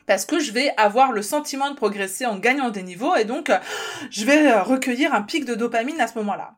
parce 0.06 0.26
que 0.26 0.40
je 0.40 0.50
vais 0.50 0.74
avoir 0.76 1.12
le 1.12 1.22
sentiment 1.22 1.70
de 1.70 1.76
progresser 1.76 2.26
en 2.26 2.40
gagnant 2.40 2.70
des 2.70 2.82
niveaux 2.82 3.14
et 3.14 3.24
donc 3.24 3.50
euh, 3.50 3.58
je 4.10 4.24
vais 4.24 4.50
euh, 4.50 4.64
recueillir 4.64 5.14
un 5.14 5.22
pic 5.22 5.44
de 5.44 5.54
dopamine 5.54 6.00
à 6.00 6.08
ce 6.08 6.18
moment-là. 6.18 6.56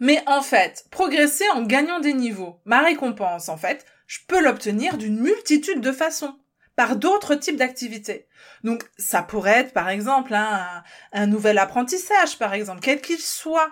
Mais 0.00 0.24
en 0.26 0.42
fait, 0.42 0.86
progresser 0.90 1.48
en 1.54 1.62
gagnant 1.62 2.00
des 2.00 2.14
niveaux, 2.14 2.58
ma 2.64 2.80
récompense 2.80 3.48
en 3.48 3.58
fait, 3.58 3.86
je 4.08 4.18
peux 4.26 4.42
l'obtenir 4.42 4.98
d'une 4.98 5.20
multitude 5.20 5.82
de 5.82 5.92
façons 5.92 6.34
par 6.78 6.94
d'autres 6.94 7.34
types 7.34 7.56
d'activités. 7.56 8.28
Donc 8.62 8.84
ça 8.96 9.22
pourrait 9.22 9.58
être 9.58 9.72
par 9.72 9.88
exemple 9.88 10.32
un, 10.32 10.84
un 11.12 11.26
nouvel 11.26 11.58
apprentissage 11.58 12.38
par 12.38 12.54
exemple, 12.54 12.80
quel 12.80 13.00
qu'il 13.00 13.18
soit, 13.18 13.70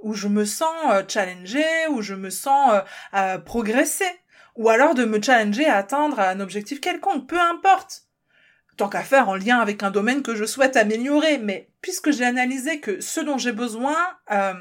où 0.00 0.12
je 0.12 0.26
me 0.26 0.44
sens 0.44 0.74
euh, 0.90 1.88
où 1.90 2.02
je 2.02 2.14
me 2.14 2.30
sens 2.30 2.82
progresser, 3.46 4.10
ou 4.56 4.68
alors 4.68 4.94
de 4.94 5.04
me 5.04 5.22
challenger 5.22 5.66
à 5.66 5.76
atteindre 5.76 6.18
un 6.18 6.40
objectif 6.40 6.80
quelconque, 6.80 7.28
peu 7.28 7.38
importe 7.38 8.08
tant 8.76 8.88
qu'à 8.88 9.02
faire 9.02 9.28
en 9.28 9.36
lien 9.36 9.58
avec 9.58 9.84
un 9.84 9.90
domaine 9.90 10.22
que 10.22 10.34
je 10.34 10.44
souhaite 10.44 10.76
améliorer. 10.76 11.38
Mais 11.38 11.70
puisque 11.80 12.10
j'ai 12.10 12.24
analysé 12.24 12.80
que 12.80 13.00
ce 13.00 13.20
dont 13.20 13.38
j'ai 13.38 13.52
besoin, 13.52 13.96
euh, 14.30 14.54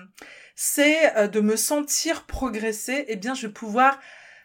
c'est 0.56 1.16
euh, 1.16 1.27
de 1.27 1.39
me 1.39 1.56
sentir 1.56 2.25
progresser, 2.25 3.06
eh 3.08 3.16
bien, 3.16 3.34
je 3.34 3.48
vais 3.48 3.54
pouvoir 3.54 4.00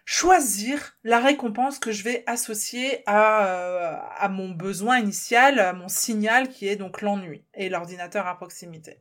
choisir 0.04 0.96
la 1.04 1.20
récompense 1.20 1.78
que 1.78 1.92
je 1.92 2.02
vais 2.02 2.24
associer 2.26 3.02
à, 3.06 3.46
euh, 3.46 3.96
à 4.18 4.28
mon 4.28 4.50
besoin 4.50 4.98
initial, 4.98 5.58
à 5.58 5.72
mon 5.72 5.88
signal 5.88 6.48
qui 6.48 6.68
est 6.68 6.76
donc 6.76 7.02
l'ennui 7.02 7.44
et 7.54 7.68
l'ordinateur 7.68 8.26
à 8.26 8.36
proximité. 8.36 9.00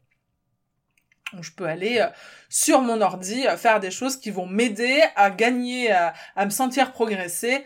Je 1.39 1.51
peux 1.51 1.65
aller 1.65 2.05
sur 2.49 2.81
mon 2.81 2.99
ordi 2.99 3.45
faire 3.55 3.79
des 3.79 3.89
choses 3.89 4.17
qui 4.17 4.31
vont 4.31 4.47
m'aider 4.47 5.01
à 5.15 5.31
gagner, 5.31 5.89
à 5.89 6.45
me 6.45 6.49
sentir 6.49 6.91
progresser 6.91 7.65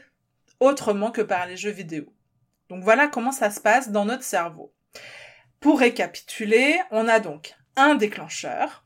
autrement 0.60 1.12
que 1.12 1.22
par 1.22 1.48
les 1.48 1.58
jeux 1.58 1.72
vidéo. 1.72 2.06
Donc 2.70 2.84
voilà 2.84 3.08
comment 3.08 3.32
ça 3.32 3.52
se 3.52 3.60
passe 3.60 3.90
dans 3.90 4.06
notre 4.06 4.24
cerveau. 4.24 4.74
Pour 5.60 5.80
récapituler, 5.80 6.80
on 6.92 7.08
a 7.08 7.20
donc 7.20 7.56
un 7.76 7.96
déclencheur 7.96 8.85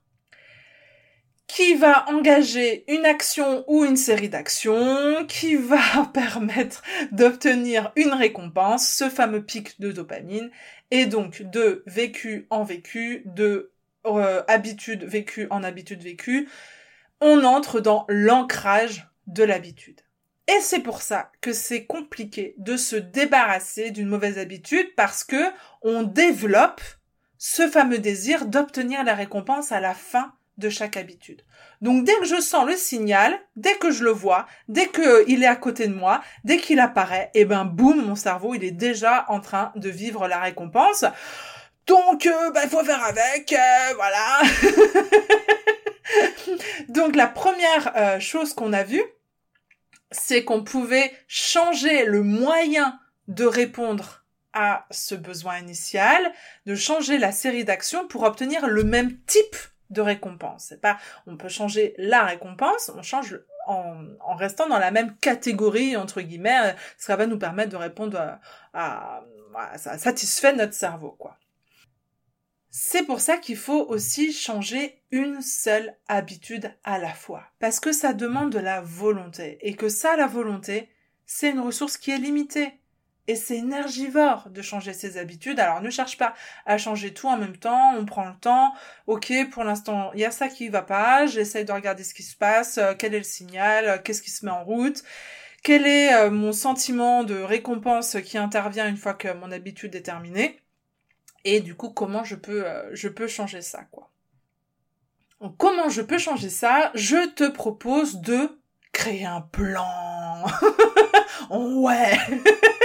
qui 1.49 1.73
va 1.73 2.07
engager 2.09 2.85
une 2.87 3.05
action 3.05 3.65
ou 3.67 3.83
une 3.83 3.97
série 3.97 4.29
d'actions, 4.29 5.25
qui 5.25 5.55
va 5.55 6.05
permettre 6.13 6.83
d'obtenir 7.11 7.91
une 7.95 8.13
récompense, 8.13 8.87
ce 8.87 9.09
fameux 9.09 9.43
pic 9.43 9.81
de 9.81 9.91
dopamine, 9.91 10.51
et 10.91 11.07
donc 11.07 11.41
de 11.41 11.83
vécu 11.87 12.45
en 12.51 12.63
vécu, 12.63 13.23
de 13.25 13.71
euh, 14.05 14.43
habitude 14.47 15.03
vécue 15.03 15.47
en 15.49 15.63
habitude 15.63 16.03
vécue, 16.03 16.47
on 17.19 17.43
entre 17.43 17.81
dans 17.81 18.05
l'ancrage 18.07 19.07
de 19.25 19.43
l'habitude. 19.43 20.01
Et 20.47 20.61
c'est 20.61 20.79
pour 20.79 21.01
ça 21.01 21.31
que 21.41 21.51
c'est 21.51 21.85
compliqué 21.85 22.53
de 22.59 22.77
se 22.77 22.95
débarrasser 22.95 23.89
d'une 23.89 24.07
mauvaise 24.07 24.37
habitude 24.37 24.93
parce 24.95 25.23
que 25.23 25.51
on 25.81 26.03
développe 26.03 26.81
ce 27.39 27.67
fameux 27.67 27.99
désir 27.99 28.45
d'obtenir 28.45 29.03
la 29.03 29.15
récompense 29.15 29.71
à 29.71 29.79
la 29.79 29.95
fin 29.95 30.33
de 30.59 30.69
chaque 30.69 30.97
habitude. 30.97 31.43
Donc 31.81 32.03
dès 32.03 32.15
que 32.17 32.25
je 32.25 32.39
sens 32.41 32.67
le 32.67 32.75
signal, 32.75 33.39
dès 33.55 33.75
que 33.75 33.89
je 33.89 34.03
le 34.03 34.11
vois, 34.11 34.45
dès 34.67 34.87
qu'il 34.87 35.43
est 35.43 35.47
à 35.47 35.55
côté 35.55 35.87
de 35.87 35.93
moi, 35.93 36.21
dès 36.43 36.57
qu'il 36.57 36.79
apparaît, 36.79 37.31
et 37.33 37.41
eh 37.41 37.45
ben 37.45 37.65
boum, 37.65 38.05
mon 38.05 38.15
cerveau 38.15 38.53
il 38.53 38.63
est 38.63 38.71
déjà 38.71 39.25
en 39.29 39.39
train 39.39 39.71
de 39.75 39.89
vivre 39.89 40.27
la 40.27 40.39
récompense. 40.39 41.05
Donc 41.87 42.25
euh, 42.25 42.51
bah, 42.51 42.61
il 42.65 42.69
faut 42.69 42.83
faire 42.83 43.03
avec, 43.03 43.53
euh, 43.53 43.93
voilà. 43.95 44.41
Donc 46.89 47.15
la 47.15 47.27
première 47.27 47.93
euh, 47.95 48.19
chose 48.19 48.53
qu'on 48.53 48.73
a 48.73 48.83
vue, 48.83 49.03
c'est 50.11 50.43
qu'on 50.43 50.63
pouvait 50.63 51.13
changer 51.27 52.05
le 52.05 52.21
moyen 52.23 52.99
de 53.27 53.45
répondre 53.45 54.25
à 54.53 54.85
ce 54.91 55.15
besoin 55.15 55.59
initial, 55.59 56.33
de 56.65 56.75
changer 56.75 57.17
la 57.17 57.31
série 57.31 57.63
d'actions 57.63 58.07
pour 58.07 58.23
obtenir 58.23 58.67
le 58.67 58.83
même 58.83 59.17
type 59.25 59.55
de 59.89 60.01
récompense. 60.01 60.65
C'est 60.69 60.81
pas, 60.81 60.97
on 61.27 61.37
peut 61.37 61.49
changer 61.49 61.93
la 61.97 62.23
récompense, 62.23 62.91
on 62.95 63.01
change 63.01 63.39
en, 63.67 64.35
restant 64.35 64.67
dans 64.67 64.79
la 64.79 64.91
même 64.91 65.15
catégorie 65.17 65.95
entre 65.95 66.21
guillemets, 66.21 66.75
ça 66.97 67.15
va 67.15 67.27
nous 67.27 67.37
permettre 67.37 67.71
de 67.71 67.77
répondre 67.77 68.17
à, 68.17 68.39
à, 68.73 69.23
à 69.55 69.77
ça 69.77 69.97
satisfait 69.97 70.53
notre 70.53 70.73
cerveau, 70.73 71.11
quoi. 71.11 71.37
C'est 72.71 73.03
pour 73.03 73.19
ça 73.19 73.37
qu'il 73.37 73.57
faut 73.57 73.83
aussi 73.87 74.31
changer 74.31 75.01
une 75.09 75.41
seule 75.41 75.95
habitude 76.07 76.71
à 76.83 76.99
la 76.99 77.13
fois. 77.13 77.43
Parce 77.59 77.79
que 77.79 77.91
ça 77.91 78.13
demande 78.13 78.51
de 78.51 78.59
la 78.59 78.81
volonté. 78.81 79.57
Et 79.61 79.75
que 79.75 79.89
ça, 79.89 80.15
la 80.15 80.27
volonté, 80.27 80.89
c'est 81.25 81.49
une 81.49 81.59
ressource 81.59 81.97
qui 81.97 82.11
est 82.11 82.19
limitée. 82.19 82.79
Et 83.29 83.35
c'est 83.35 83.57
énergivore 83.57 84.49
de 84.49 84.63
changer 84.63 84.91
ses 84.91 85.17
habitudes. 85.19 85.59
Alors 85.59 85.83
ne 85.83 85.91
cherche 85.91 86.17
pas 86.17 86.33
à 86.65 86.79
changer 86.79 87.13
tout 87.13 87.27
en 87.27 87.37
même 87.37 87.57
temps. 87.57 87.93
On 87.95 88.03
prend 88.03 88.25
le 88.25 88.33
temps. 88.33 88.73
Ok, 89.05 89.31
pour 89.51 89.63
l'instant, 89.63 90.09
il 90.15 90.21
y 90.21 90.25
a 90.25 90.31
ça 90.31 90.47
qui 90.47 90.67
va 90.67 90.81
pas. 90.81 91.27
J'essaye 91.27 91.63
de 91.63 91.71
regarder 91.71 92.03
ce 92.03 92.15
qui 92.15 92.23
se 92.23 92.35
passe. 92.35 92.79
Euh, 92.79 92.95
quel 92.97 93.13
est 93.13 93.19
le 93.19 93.23
signal? 93.23 93.85
Euh, 93.85 93.97
Qu'est-ce 94.03 94.23
qui 94.23 94.31
se 94.31 94.43
met 94.47 94.51
en 94.51 94.63
route? 94.63 95.03
Quel 95.61 95.85
est 95.85 96.11
euh, 96.11 96.31
mon 96.31 96.51
sentiment 96.51 97.23
de 97.23 97.35
récompense 97.35 98.17
qui 98.25 98.39
intervient 98.39 98.89
une 98.89 98.97
fois 98.97 99.13
que 99.13 99.31
mon 99.31 99.51
habitude 99.51 99.93
est 99.93 100.01
terminée? 100.01 100.59
Et 101.45 101.59
du 101.59 101.75
coup 101.75 101.89
comment 101.91 102.23
je 102.23 102.35
peux 102.35 102.65
je 102.93 103.09
peux 103.09 103.27
changer 103.27 103.61
ça 103.61 103.83
quoi? 103.91 104.09
Comment 105.59 105.87
je 105.89 106.01
peux 106.01 106.17
changer 106.17 106.49
ça? 106.49 106.89
Je 106.95 107.29
te 107.29 107.47
propose 107.47 108.21
de 108.21 108.59
créer 108.91 109.25
un 109.25 109.41
plan. 109.41 110.45
ouais. 111.51 112.17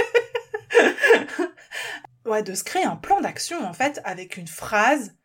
ouais, 2.25 2.43
de 2.43 2.53
se 2.53 2.63
créer 2.63 2.83
un 2.83 2.95
plan 2.95 3.21
d'action 3.21 3.65
en 3.65 3.73
fait 3.73 4.01
avec 4.03 4.37
une 4.37 4.47
phrase 4.47 5.15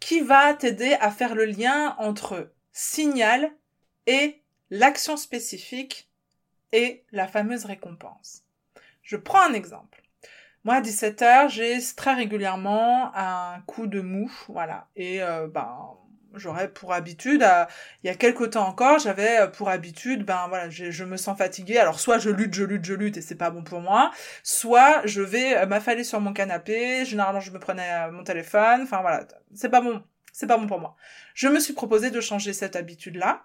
qui 0.00 0.20
va 0.20 0.54
t'aider 0.54 0.96
à 1.00 1.10
faire 1.10 1.34
le 1.34 1.44
lien 1.44 1.96
entre 1.98 2.52
signal 2.72 3.50
et 4.06 4.42
l'action 4.70 5.16
spécifique 5.16 6.10
et 6.72 7.04
la 7.12 7.26
fameuse 7.26 7.64
récompense. 7.64 8.42
Je 9.02 9.16
prends 9.16 9.42
un 9.42 9.52
exemple. 9.52 10.02
Moi, 10.64 10.76
à 10.76 10.80
17h, 10.80 11.50
j'ai 11.50 11.78
très 11.94 12.14
régulièrement 12.14 13.14
un 13.14 13.60
coup 13.66 13.86
de 13.86 14.00
mou, 14.00 14.32
voilà. 14.48 14.88
Et 14.96 15.22
euh, 15.22 15.46
ben, 15.46 15.96
j'aurais 16.36 16.68
pour 16.68 16.92
habitude, 16.92 17.44
il 18.02 18.06
y 18.06 18.10
a 18.10 18.14
quelques 18.14 18.50
temps 18.50 18.66
encore, 18.66 18.98
j'avais 18.98 19.40
euh, 19.40 19.46
pour 19.46 19.68
habitude, 19.68 20.24
ben 20.24 20.46
voilà, 20.48 20.70
je 20.70 21.04
me 21.04 21.16
sens 21.16 21.36
fatiguée. 21.36 21.78
Alors 21.78 22.00
soit 22.00 22.18
je 22.18 22.30
lutte, 22.30 22.54
je 22.54 22.64
lutte, 22.64 22.84
je 22.84 22.94
lutte 22.94 23.16
et 23.16 23.22
c'est 23.22 23.34
pas 23.34 23.50
bon 23.50 23.62
pour 23.62 23.80
moi, 23.80 24.10
soit 24.42 25.02
je 25.06 25.22
vais 25.22 25.56
euh, 25.56 25.66
m'affaler 25.66 26.04
sur 26.04 26.20
mon 26.20 26.32
canapé. 26.32 27.04
Généralement, 27.04 27.40
je 27.40 27.50
me 27.50 27.58
prenais 27.58 28.10
mon 28.10 28.24
téléphone. 28.24 28.82
Enfin 28.82 29.00
voilà, 29.00 29.26
c'est 29.54 29.68
pas 29.68 29.80
bon. 29.80 30.02
c'est 30.32 30.46
pas 30.46 30.56
bon 30.56 30.66
pour 30.66 30.80
moi. 30.80 30.96
Je 31.34 31.48
me 31.48 31.60
suis 31.60 31.74
proposé 31.74 32.10
de 32.10 32.20
changer 32.20 32.52
cette 32.52 32.76
habitude-là. 32.76 33.44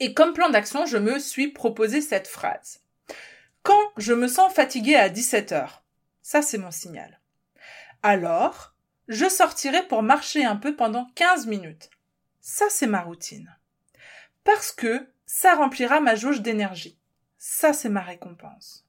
Et 0.00 0.14
comme 0.14 0.32
plan 0.32 0.50
d'action, 0.50 0.86
je 0.86 0.98
me 0.98 1.18
suis 1.18 1.48
proposé 1.48 2.00
cette 2.00 2.28
phrase. 2.28 2.80
Quand 3.62 3.80
je 3.96 4.12
me 4.12 4.28
sens 4.28 4.52
fatiguée 4.52 4.96
à 4.96 5.08
17 5.08 5.52
heures, 5.52 5.84
ça 6.20 6.42
c'est 6.42 6.58
mon 6.58 6.70
signal. 6.70 7.20
Alors, 8.02 8.74
je 9.08 9.28
sortirai 9.28 9.82
pour 9.86 10.02
marcher 10.02 10.44
un 10.44 10.56
peu 10.56 10.76
pendant 10.76 11.06
15 11.14 11.46
minutes. 11.46 11.90
Ça 12.46 12.66
c'est 12.68 12.86
ma 12.86 13.00
routine. 13.00 13.56
Parce 14.44 14.70
que 14.70 15.08
ça 15.24 15.54
remplira 15.54 16.00
ma 16.00 16.14
jauge 16.14 16.42
d'énergie. 16.42 16.98
Ça 17.38 17.72
c'est 17.72 17.88
ma 17.88 18.02
récompense. 18.02 18.86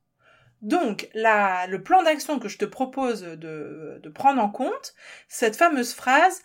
Donc, 0.62 1.10
la, 1.14 1.66
le 1.68 1.82
plan 1.82 2.04
d'action 2.04 2.38
que 2.38 2.50
je 2.50 2.58
te 2.58 2.66
propose 2.66 3.22
de, 3.22 4.02
de 4.04 4.10
prendre 4.10 4.44
en 4.44 4.50
compte, 4.50 4.94
cette 5.30 5.56
fameuse 5.56 5.94
phrase, 5.94 6.44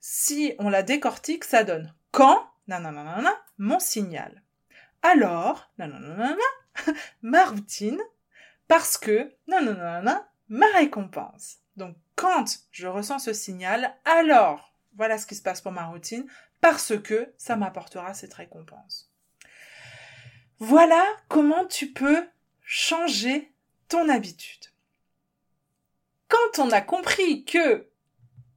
si 0.00 0.54
on 0.58 0.68
la 0.68 0.82
décortique, 0.82 1.44
ça 1.44 1.64
donne 1.64 1.94
quand, 2.10 2.46
nanana, 2.68 3.42
mon 3.56 3.78
signal. 3.78 4.42
Alors, 5.02 5.70
nanana, 5.78 6.36
ma 7.22 7.44
routine, 7.46 8.00
parce 8.68 8.98
que, 8.98 9.32
nanana, 9.46 10.28
ma 10.50 10.66
récompense. 10.74 11.60
Donc, 11.76 11.96
quand 12.16 12.44
je 12.70 12.86
ressens 12.86 13.20
ce 13.20 13.32
signal, 13.32 13.94
alors, 14.04 14.74
voilà 14.96 15.16
ce 15.16 15.26
qui 15.26 15.34
se 15.34 15.42
passe 15.42 15.62
pour 15.62 15.72
ma 15.72 15.86
routine, 15.86 16.26
parce 16.60 16.98
que 17.00 17.32
ça 17.36 17.56
m'apportera 17.56 18.14
cette 18.14 18.34
récompense. 18.34 19.10
Voilà 20.58 21.04
comment 21.28 21.66
tu 21.66 21.92
peux 21.92 22.28
changer 22.62 23.52
ton 23.88 24.08
habitude. 24.08 24.66
Quand 26.28 26.58
on 26.58 26.70
a 26.70 26.80
compris 26.80 27.44
que 27.44 27.89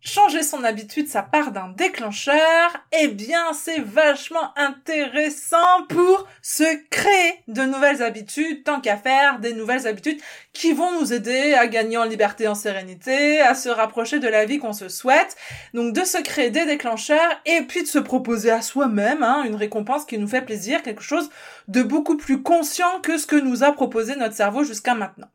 changer 0.03 0.43
son 0.43 0.63
habitude, 0.65 1.07
ça 1.07 1.21
part 1.21 1.51
d'un 1.51 1.69
déclencheur, 1.69 2.71
eh 2.91 3.07
bien, 3.07 3.53
c'est 3.53 3.79
vachement 3.79 4.53
intéressant 4.57 5.85
pour 5.87 6.27
se 6.41 6.63
créer 6.89 7.39
de 7.47 7.61
nouvelles 7.61 8.03
habitudes, 8.03 8.65
tant 8.65 8.81
qu'à 8.81 8.97
faire 8.97 9.39
des 9.39 9.53
nouvelles 9.53 9.87
habitudes 9.87 10.19
qui 10.51 10.73
vont 10.73 10.99
nous 10.99 11.13
aider 11.13 11.53
à 11.53 11.67
gagner 11.67 11.97
en 11.97 12.03
liberté, 12.03 12.47
en 12.47 12.55
sérénité, 12.55 13.39
à 13.39 13.55
se 13.55 13.69
rapprocher 13.69 14.19
de 14.19 14.27
la 14.27 14.45
vie 14.45 14.59
qu'on 14.59 14.73
se 14.73 14.89
souhaite. 14.89 15.37
Donc, 15.73 15.93
de 15.93 16.03
se 16.03 16.21
créer 16.21 16.49
des 16.49 16.65
déclencheurs 16.65 17.41
et 17.45 17.61
puis 17.61 17.83
de 17.83 17.87
se 17.87 17.99
proposer 17.99 18.51
à 18.51 18.61
soi-même 18.61 19.23
hein, 19.23 19.43
une 19.45 19.55
récompense 19.55 20.05
qui 20.05 20.17
nous 20.17 20.27
fait 20.27 20.41
plaisir, 20.41 20.83
quelque 20.83 21.01
chose 21.01 21.29
de 21.69 21.81
beaucoup 21.81 22.17
plus 22.17 22.43
conscient 22.43 22.99
que 23.01 23.17
ce 23.17 23.25
que 23.25 23.37
nous 23.37 23.63
a 23.63 23.71
proposé 23.71 24.17
notre 24.17 24.35
cerveau 24.35 24.65
jusqu'à 24.65 24.95
maintenant. 24.95 25.29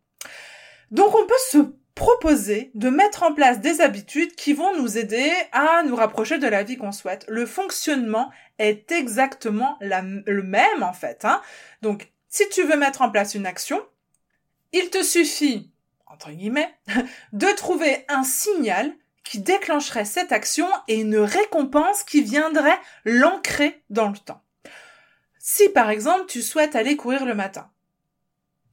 Donc, 0.91 1.15
on 1.15 1.27
peut 1.27 1.35
se 1.51 1.59
proposer 1.99 2.71
de 2.77 2.91
mettre 2.91 3.25
en 3.25 3.35
place 3.35 3.59
des 3.59 3.81
habitudes 3.81 4.37
qui 4.37 4.53
vont 4.53 4.77
nous 4.77 4.99
aider 4.99 5.33
à 5.51 5.83
nous 5.83 5.97
rapprocher 5.97 6.39
de 6.39 6.47
la 6.47 6.63
vie 6.63 6.77
qu'on 6.77 6.93
souhaite. 6.93 7.25
Le 7.29 7.45
fonctionnement 7.45 8.31
est 8.61 8.93
exactement 8.93 9.77
le 9.81 10.43
même 10.43 10.85
en 10.85 10.93
fait. 10.93 11.25
Hein. 11.25 11.43
Donc, 11.83 12.13
si 12.29 12.49
tu 12.51 12.63
veux 12.63 12.77
mettre 12.77 13.03
en 13.03 13.11
place 13.11 13.35
une 13.35 13.47
action, 13.47 13.85
il 14.73 14.91
te 14.91 15.03
suffit, 15.03 15.73
entre 16.07 16.31
guillemets, 16.31 16.73
de 17.33 17.49
trouver 17.57 18.05
un 18.09 18.23
signal 18.23 18.95
qui 19.25 19.41
déclencherait 19.41 20.05
cette 20.05 20.31
action 20.31 20.69
et 20.87 21.01
une 21.01 21.19
récompense 21.19 22.05
qui 22.05 22.23
viendrait 22.23 22.79
l'ancrer 23.05 23.83
dans 23.91 24.09
le 24.09 24.19
temps. 24.19 24.45
Si 25.41 25.69
par 25.71 25.91
exemple 25.91 26.27
tu 26.29 26.43
souhaites 26.43 26.77
aller 26.77 26.97
courir 26.97 27.25
le 27.25 27.35
matin, 27.35 27.73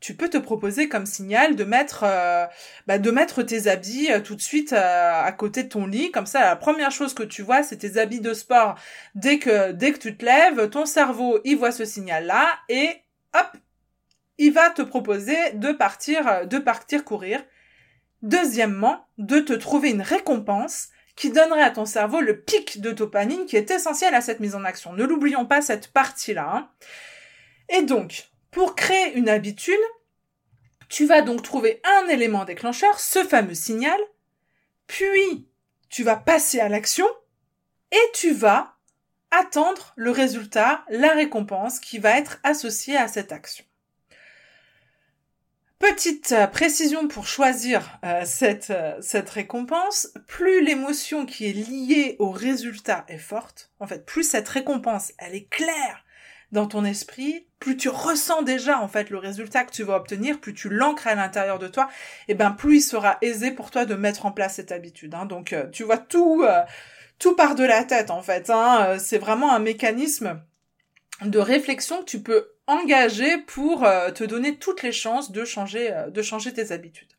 tu 0.05 0.13
peux 0.13 0.29
te 0.29 0.37
proposer 0.37 0.87
comme 0.87 1.07
signal 1.07 1.55
de 1.55 1.63
mettre 1.63 2.03
euh, 2.03 2.45
bah, 2.85 2.99
de 2.99 3.09
mettre 3.09 3.41
tes 3.41 3.67
habits 3.67 4.11
euh, 4.11 4.19
tout 4.19 4.35
de 4.35 4.41
suite 4.41 4.71
euh, 4.71 5.23
à 5.23 5.31
côté 5.31 5.63
de 5.63 5.69
ton 5.69 5.87
lit. 5.87 6.11
Comme 6.11 6.27
ça 6.27 6.41
la 6.41 6.55
première 6.55 6.91
chose 6.91 7.15
que 7.15 7.23
tu 7.23 7.41
vois 7.41 7.63
c'est 7.63 7.77
tes 7.77 7.97
habits 7.97 8.21
de 8.21 8.35
sport. 8.35 8.75
Dès 9.15 9.39
que 9.39 9.71
dès 9.71 9.93
que 9.93 9.97
tu 9.97 10.15
te 10.15 10.23
lèves 10.23 10.69
ton 10.69 10.85
cerveau 10.85 11.39
il 11.43 11.57
voit 11.57 11.71
ce 11.71 11.85
signal 11.85 12.27
là 12.27 12.45
et 12.69 13.01
hop 13.33 13.57
il 14.37 14.53
va 14.53 14.69
te 14.69 14.83
proposer 14.83 15.37
de 15.55 15.71
partir 15.71 16.45
de 16.45 16.59
partir 16.59 17.03
courir. 17.03 17.43
Deuxièmement 18.21 19.07
de 19.17 19.39
te 19.39 19.53
trouver 19.53 19.89
une 19.89 20.03
récompense 20.03 20.89
qui 21.15 21.31
donnerait 21.31 21.63
à 21.63 21.71
ton 21.71 21.85
cerveau 21.85 22.21
le 22.21 22.41
pic 22.41 22.79
de 22.79 22.91
dopamine 22.91 23.47
qui 23.47 23.57
est 23.57 23.71
essentiel 23.71 24.13
à 24.13 24.21
cette 24.21 24.39
mise 24.39 24.53
en 24.53 24.65
action. 24.65 24.93
Ne 24.93 25.03
l'oublions 25.03 25.47
pas 25.47 25.63
cette 25.63 25.87
partie 25.87 26.35
là 26.35 26.51
hein. 26.53 26.69
et 27.69 27.81
donc 27.81 28.29
pour 28.55 28.73
créer 28.73 29.17
une 29.17 29.27
habitude, 29.27 29.75
tu 30.89 31.05
vas 31.05 31.21
donc 31.21 31.41
trouver 31.41 31.81
un 31.83 32.07
élément 32.09 32.45
déclencheur, 32.45 32.99
ce 32.99 33.23
fameux 33.23 33.53
signal, 33.53 33.99
puis 34.87 35.47
tu 35.89 36.03
vas 36.03 36.15
passer 36.15 36.59
à 36.59 36.69
l'action 36.69 37.07
et 37.91 38.11
tu 38.13 38.33
vas 38.33 38.75
attendre 39.31 39.93
le 39.95 40.11
résultat, 40.11 40.83
la 40.89 41.13
récompense 41.13 41.79
qui 41.79 41.99
va 41.99 42.17
être 42.17 42.39
associée 42.43 42.97
à 42.97 43.07
cette 43.07 43.31
action. 43.31 43.65
Petite 45.77 46.31
euh, 46.31 46.47
précision 46.47 47.07
pour 47.07 47.27
choisir 47.27 47.99
euh, 48.03 48.23
cette, 48.25 48.69
euh, 48.69 48.95
cette 49.01 49.29
récompense, 49.29 50.07
plus 50.25 50.63
l'émotion 50.63 51.25
qui 51.25 51.47
est 51.47 51.53
liée 51.53 52.15
au 52.19 52.31
résultat 52.31 53.05
est 53.09 53.17
forte, 53.17 53.71
en 53.79 53.87
fait, 53.87 54.05
plus 54.05 54.23
cette 54.23 54.47
récompense, 54.47 55.11
elle 55.17 55.35
est 55.35 55.49
claire, 55.49 56.05
dans 56.51 56.65
ton 56.65 56.85
esprit, 56.85 57.45
plus 57.65 57.77
tu 57.77 57.89
ressens 57.89 58.43
déjà 58.43 58.79
en 58.79 58.87
fait 58.87 59.09
le 59.09 59.17
résultat 59.17 59.63
que 59.63 59.71
tu 59.71 59.81
vas 59.81 59.95
obtenir, 59.95 60.39
plus 60.39 60.53
tu 60.53 60.69
l'ancres 60.69 61.07
à 61.07 61.15
l'intérieur 61.15 61.57
de 61.57 61.67
toi, 61.67 61.89
et 62.27 62.35
ben 62.35 62.51
plus 62.51 62.75
il 62.75 62.81
sera 62.81 63.17
aisé 63.23 63.49
pour 63.49 63.71
toi 63.71 63.85
de 63.85 63.95
mettre 63.95 64.27
en 64.27 64.31
place 64.31 64.57
cette 64.57 64.71
habitude. 64.71 65.15
Hein. 65.15 65.25
Donc 65.25 65.51
euh, 65.51 65.67
tu 65.71 65.81
vois 65.81 65.97
tout, 65.97 66.43
euh, 66.43 66.61
tout 67.17 67.35
part 67.35 67.55
de 67.55 67.63
la 67.63 67.83
tête 67.83 68.11
en 68.11 68.21
fait. 68.21 68.51
Hein. 68.51 68.85
Euh, 68.85 68.99
c'est 68.99 69.17
vraiment 69.17 69.51
un 69.51 69.57
mécanisme 69.57 70.39
de 71.23 71.39
réflexion 71.39 72.01
que 72.01 72.05
tu 72.05 72.21
peux 72.21 72.51
engager 72.67 73.39
pour 73.39 73.81
te 74.13 74.23
donner 74.23 74.57
toutes 74.57 74.83
les 74.83 74.91
chances 74.91 75.31
de 75.31 75.43
changer, 75.43 75.91
de 76.09 76.21
changer 76.21 76.53
tes 76.53 76.71
habitudes. 76.71 77.13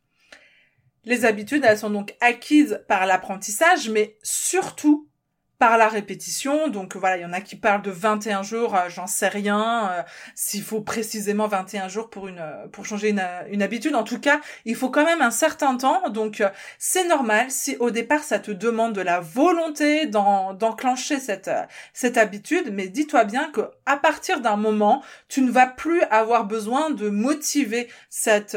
Les 1.05 1.25
habitudes, 1.25 1.65
elles 1.65 1.79
sont 1.79 1.91
donc 1.91 2.15
acquises 2.21 2.85
par 2.87 3.07
l'apprentissage, 3.07 3.89
mais 3.89 4.17
surtout 4.23 5.09
par 5.59 5.79
la 5.79 5.89
répétition. 5.89 6.69
Donc 6.69 6.97
voilà, 6.97 7.17
il 7.17 7.23
y 7.23 7.25
en 7.25 7.33
a 7.33 7.41
qui 7.41 7.57
parlent 7.57 7.83
de 7.83 7.91
21 7.91 8.43
jours, 8.43 8.75
euh, 8.75 8.89
j'en 8.89 9.07
sais 9.07 9.29
rien 9.29 9.91
euh, 9.91 10.03
s'il 10.35 10.63
faut 10.63 10.81
précisément 10.81 11.49
21 11.49 11.89
jours 11.89 12.11
pour 12.11 12.29
une 12.29 12.39
euh, 12.39 12.67
pour 12.69 12.85
changer 12.85 13.11
une, 13.11 13.25
une, 13.51 13.63
habitude. 13.63 13.95
En 13.95 14.05
tout 14.05 14.21
cas, 14.21 14.41
il 14.65 14.77
faut 14.77 14.91
quand 14.91 15.05
même 15.05 15.23
un 15.23 15.31
certain 15.31 15.77
temps. 15.77 16.09
Donc 16.11 16.43
c'est 16.79 17.07
normal 17.07 17.51
si 17.51 17.77
au 17.81 17.91
départ 17.91 18.23
ça 18.23 18.39
te 18.39 18.51
demande 18.51 18.93
de 18.93 19.01
la 19.01 19.21
volonté 19.21 20.07
d'enclencher 20.07 21.19
cette 21.21 21.51
cette 21.93 22.19
habitude, 22.19 22.71
mais 22.73 22.89
dis-toi 22.89 23.25
bien 23.25 23.51
que 23.51 23.63
à 23.87 23.97
partir 23.97 24.41
d'un 24.41 24.57
moment, 24.57 25.03
tu 25.29 25.41
ne 25.43 25.51
vas 25.51 25.67
plus 25.67 26.03
avoir 26.03 26.45
besoin 26.45 26.91
de 26.91 27.09
motiver 27.09 27.89
cette 28.11 28.57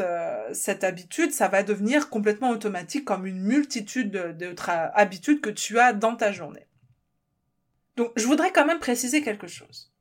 cette 0.52 0.84
habitude, 0.84 1.32
ça 1.32 1.48
va 1.48 1.62
devenir 1.62 2.10
complètement 2.10 2.50
automatique 2.50 3.04
comme 3.04 3.26
une 3.26 3.40
multitude 3.40 4.36
d'autres 4.38 4.70
habitudes 4.94 5.40
que 5.40 5.50
tu 5.50 5.78
as 5.78 5.92
dans 5.92 6.16
ta 6.16 6.32
journée. 6.32 6.69
Donc, 8.00 8.12
je 8.16 8.24
voudrais 8.24 8.50
quand 8.50 8.64
même 8.64 8.78
préciser 8.78 9.20
quelque 9.20 9.46
chose. 9.46 9.92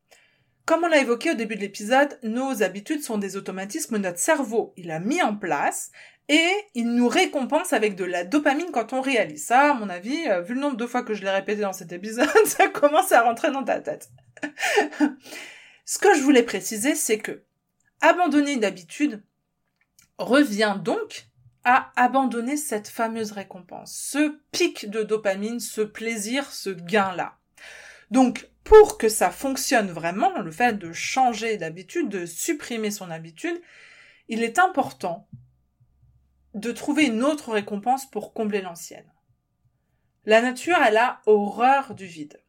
Comme 0.63 0.85
on 0.85 0.88
l'a 0.88 0.99
évoqué 1.01 1.31
au 1.31 1.33
début 1.33 1.57
de 1.57 1.59
l'épisode, 1.59 2.17
nos 2.23 2.63
habitudes 2.63 3.03
sont 3.03 3.17
des 3.17 3.35
automatismes 3.35 3.97
notre 3.97 4.19
cerveau, 4.19 4.73
il 4.77 4.89
a 4.89 5.01
mis 5.01 5.21
en 5.21 5.35
place 5.35 5.91
et 6.29 6.49
il 6.75 6.95
nous 6.95 7.09
récompense 7.09 7.73
avec 7.73 7.97
de 7.97 8.05
la 8.05 8.23
dopamine 8.23 8.71
quand 8.71 8.93
on 8.93 9.01
réalise. 9.01 9.47
Ça, 9.47 9.71
à 9.71 9.73
mon 9.73 9.89
avis, 9.89 10.29
euh, 10.29 10.39
vu 10.39 10.53
le 10.53 10.62
nombre 10.62 10.77
de 10.77 10.85
fois 10.85 11.03
que 11.03 11.13
je 11.13 11.23
l'ai 11.23 11.29
répété 11.29 11.59
dans 11.59 11.73
cet 11.73 11.91
épisode, 11.91 12.29
ça 12.45 12.69
commence 12.69 13.12
à 13.12 13.21
rentrer 13.21 13.51
dans 13.51 13.65
ta 13.65 13.81
tête. 13.81 14.09
Ce 15.83 15.99
que 15.99 16.15
je 16.15 16.21
voulais 16.21 16.43
préciser, 16.43 16.95
c'est 16.95 17.19
que 17.19 17.43
abandonner 17.99 18.53
une 18.53 18.63
habitude 18.63 19.21
revient 20.17 20.77
donc 20.81 21.27
à 21.65 21.91
abandonner 21.97 22.55
cette 22.55 22.88
fameuse 22.88 23.33
récompense, 23.33 23.93
ce 23.93 24.39
pic 24.53 24.89
de 24.89 25.03
dopamine, 25.03 25.59
ce 25.59 25.81
plaisir, 25.81 26.49
ce 26.49 26.69
gain-là. 26.69 27.38
Donc, 28.12 28.50
pour 28.63 28.98
que 28.98 29.10
ça 29.10 29.32
fonctionne 29.32 29.91
vraiment, 29.91 30.39
le 30.39 30.52
fait 30.52 30.78
de 30.78 30.91
changer 30.91 31.58
d'habitude, 31.58 32.10
de 32.10 32.26
supprimer 32.26 32.91
son 32.91 33.10
habitude, 33.10 33.60
il 34.28 34.43
est 34.43 34.60
important 34.60 35.28
de 36.54 36.72
trouver 36.72 37.06
une 37.06 37.24
autre 37.24 37.52
récompense 37.52 38.10
pour 38.10 38.34
combler 38.34 38.62
l'ancienne. 38.62 39.12
La 40.26 40.41
nature, 40.41 40.78
elle 40.86 40.98
a 40.98 41.22
horreur 41.26 41.95
du 41.95 42.06
vide. 42.06 42.41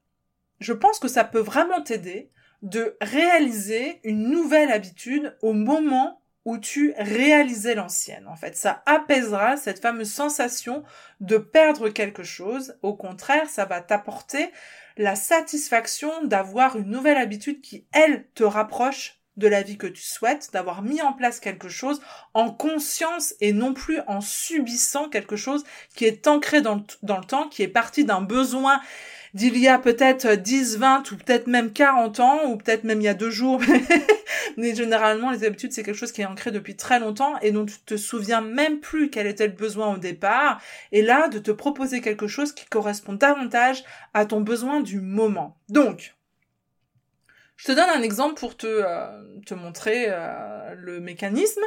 Je 0.59 0.73
pense 0.73 0.99
que 0.99 1.09
ça 1.09 1.25
peut 1.25 1.40
vraiment 1.40 1.83
t'aider 1.83 2.31
de 2.62 2.96
réaliser 3.01 4.01
une 4.05 4.29
nouvelle 4.29 4.70
habitude 4.70 5.37
au 5.40 5.53
moment 5.53 6.19
où 6.44 6.59
tu 6.59 6.94
réalisais 6.96 7.74
l'ancienne. 7.74 8.26
En 8.26 8.37
fait, 8.37 8.57
ça 8.57 8.83
apaisera 8.87 9.57
cette 9.57 9.81
fameuse 9.81 10.11
sensation 10.11 10.83
de 11.20 11.37
perdre 11.37 11.90
quelque 11.90 12.22
chose. 12.22 12.79
Au 12.83 12.94
contraire, 12.94 13.48
ça 13.48 13.66
va 13.66 13.81
t'apporter 13.81 14.50
la 14.96 15.16
satisfaction 15.16 16.24
d'avoir 16.24 16.76
une 16.76 16.90
nouvelle 16.90 17.18
habitude 17.18 17.61
qui, 17.61 17.87
elle, 17.92 18.26
te 18.35 18.44
rapproche 18.44 19.19
de 19.40 19.48
la 19.48 19.62
vie 19.62 19.76
que 19.76 19.88
tu 19.88 20.03
souhaites, 20.03 20.50
d'avoir 20.53 20.83
mis 20.83 21.03
en 21.03 21.12
place 21.12 21.40
quelque 21.40 21.68
chose 21.68 22.00
en 22.35 22.50
conscience 22.50 23.35
et 23.40 23.53
non 23.53 23.74
plus 23.74 23.98
en 24.07 24.20
subissant 24.20 25.09
quelque 25.09 25.37
chose 25.37 25.64
qui 25.96 26.05
est 26.05 26.29
ancré 26.29 26.61
dans 26.61 26.76
le, 26.76 26.83
dans 27.03 27.18
le 27.18 27.24
temps, 27.24 27.48
qui 27.48 27.62
est 27.62 27.68
parti 27.68 28.05
d'un 28.05 28.20
besoin 28.20 28.81
d'il 29.35 29.57
y 29.59 29.68
a 29.68 29.79
peut-être 29.79 30.35
10, 30.35 30.79
20 30.79 31.12
ou 31.12 31.16
peut-être 31.16 31.46
même 31.46 31.72
40 31.72 32.20
ans 32.20 32.46
ou 32.46 32.57
peut-être 32.57 32.85
même 32.85 33.00
il 33.00 33.05
y 33.05 33.09
a 33.09 33.14
deux 33.14 33.31
jours. 33.31 33.61
Mais 34.57 34.74
généralement, 34.74 35.31
les 35.31 35.44
habitudes, 35.44 35.72
c'est 35.72 35.83
quelque 35.83 35.96
chose 35.96 36.12
qui 36.12 36.22
est 36.22 36.26
ancré 36.26 36.50
depuis 36.50 36.76
très 36.76 36.98
longtemps 36.98 37.38
et 37.40 37.53
dont 37.53 37.64
tu 37.64 37.79
te 37.79 37.96
souviens 37.96 38.40
même 38.40 38.81
plus 38.81 39.11
quel 39.11 39.26
était 39.26 39.46
le 39.46 39.53
besoin 39.53 39.94
au 39.94 39.98
départ. 39.98 40.61
Et 40.92 41.03
là, 41.03 41.29
de 41.29 41.38
te 41.38 41.50
proposer 41.50 42.00
quelque 42.00 42.26
chose 42.26 42.53
qui 42.53 42.66
correspond 42.66 43.12
davantage 43.12 43.85
à 44.14 44.26
ton 44.26 44.40
besoin 44.40 44.81
du 44.81 45.00
moment. 45.00 45.57
Donc, 45.68 46.14
je 47.61 47.66
te 47.66 47.73
donne 47.73 47.90
un 47.90 48.01
exemple 48.01 48.40
pour 48.40 48.57
te, 48.57 48.66
euh, 48.66 49.23
te 49.44 49.53
montrer 49.53 50.07
euh, 50.09 50.75
le 50.79 50.99
mécanisme. 50.99 51.61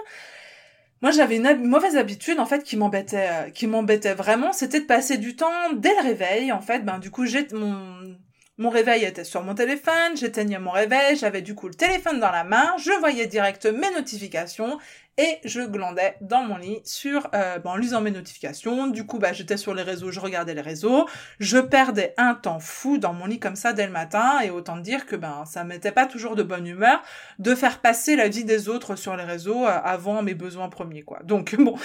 Moi, 1.03 1.11
j'avais 1.11 1.35
une, 1.35 1.67
mauvaise 1.67 1.97
habitude 1.97 2.39
en 2.39 2.47
fait 2.47 2.63
qui 2.63 2.77
m'embêtait, 2.77 3.29
euh, 3.29 3.49
qui 3.51 3.67
m'embêtait 3.67 4.15
vraiment, 4.15 4.53
c'était 4.53 4.79
de 4.79 4.85
passer 4.85 5.17
du 5.19 5.35
temps 5.35 5.71
dès 5.75 5.93
le 6.01 6.01
réveil. 6.01 6.51
En 6.51 6.61
fait, 6.61 6.79
ben 6.79 6.97
du 6.97 7.11
coup, 7.11 7.27
j'ai 7.27 7.47
mon 7.53 8.17
mon 8.57 8.69
réveil 8.69 9.03
était 9.03 9.23
sur 9.23 9.41
mon 9.41 9.55
téléphone, 9.55 10.15
j'éteignais 10.15 10.59
mon 10.59 10.69
réveil, 10.69 11.15
j'avais 11.15 11.41
du 11.41 11.55
coup 11.55 11.67
le 11.67 11.73
téléphone 11.73 12.19
dans 12.19 12.29
la 12.29 12.43
main, 12.43 12.75
je 12.77 12.91
voyais 12.99 13.25
direct 13.25 13.65
mes 13.65 13.89
notifications 13.91 14.77
et 15.17 15.39
je 15.43 15.61
glandais 15.61 16.17
dans 16.21 16.43
mon 16.43 16.57
lit 16.57 16.79
sur 16.83 17.29
euh, 17.33 17.57
ben, 17.59 17.71
en 17.71 17.75
lisant 17.75 18.01
mes 18.01 18.11
notifications. 18.11 18.87
Du 18.87 19.05
coup, 19.05 19.19
bah 19.19 19.33
j'étais 19.33 19.57
sur 19.57 19.73
les 19.73 19.81
réseaux, 19.81 20.11
je 20.11 20.19
regardais 20.19 20.53
les 20.53 20.61
réseaux, 20.61 21.07
je 21.39 21.57
perdais 21.57 22.13
un 22.17 22.35
temps 22.35 22.59
fou 22.59 22.99
dans 22.99 23.13
mon 23.13 23.25
lit 23.25 23.39
comme 23.39 23.55
ça 23.55 23.73
dès 23.73 23.85
le 23.85 23.91
matin 23.91 24.39
et 24.43 24.51
autant 24.51 24.77
dire 24.77 25.05
que 25.05 25.15
ben 25.15 25.45
ça 25.45 25.63
m'était 25.63 25.91
pas 25.91 26.05
toujours 26.05 26.35
de 26.35 26.43
bonne 26.43 26.67
humeur 26.67 27.01
de 27.39 27.55
faire 27.55 27.79
passer 27.79 28.15
la 28.15 28.27
vie 28.27 28.43
des 28.43 28.69
autres 28.69 28.95
sur 28.95 29.15
les 29.15 29.23
réseaux 29.23 29.65
euh, 29.65 29.79
avant 29.83 30.21
mes 30.21 30.35
besoins 30.35 30.69
premiers 30.69 31.03
quoi. 31.03 31.19
Donc 31.23 31.55
bon, 31.59 31.75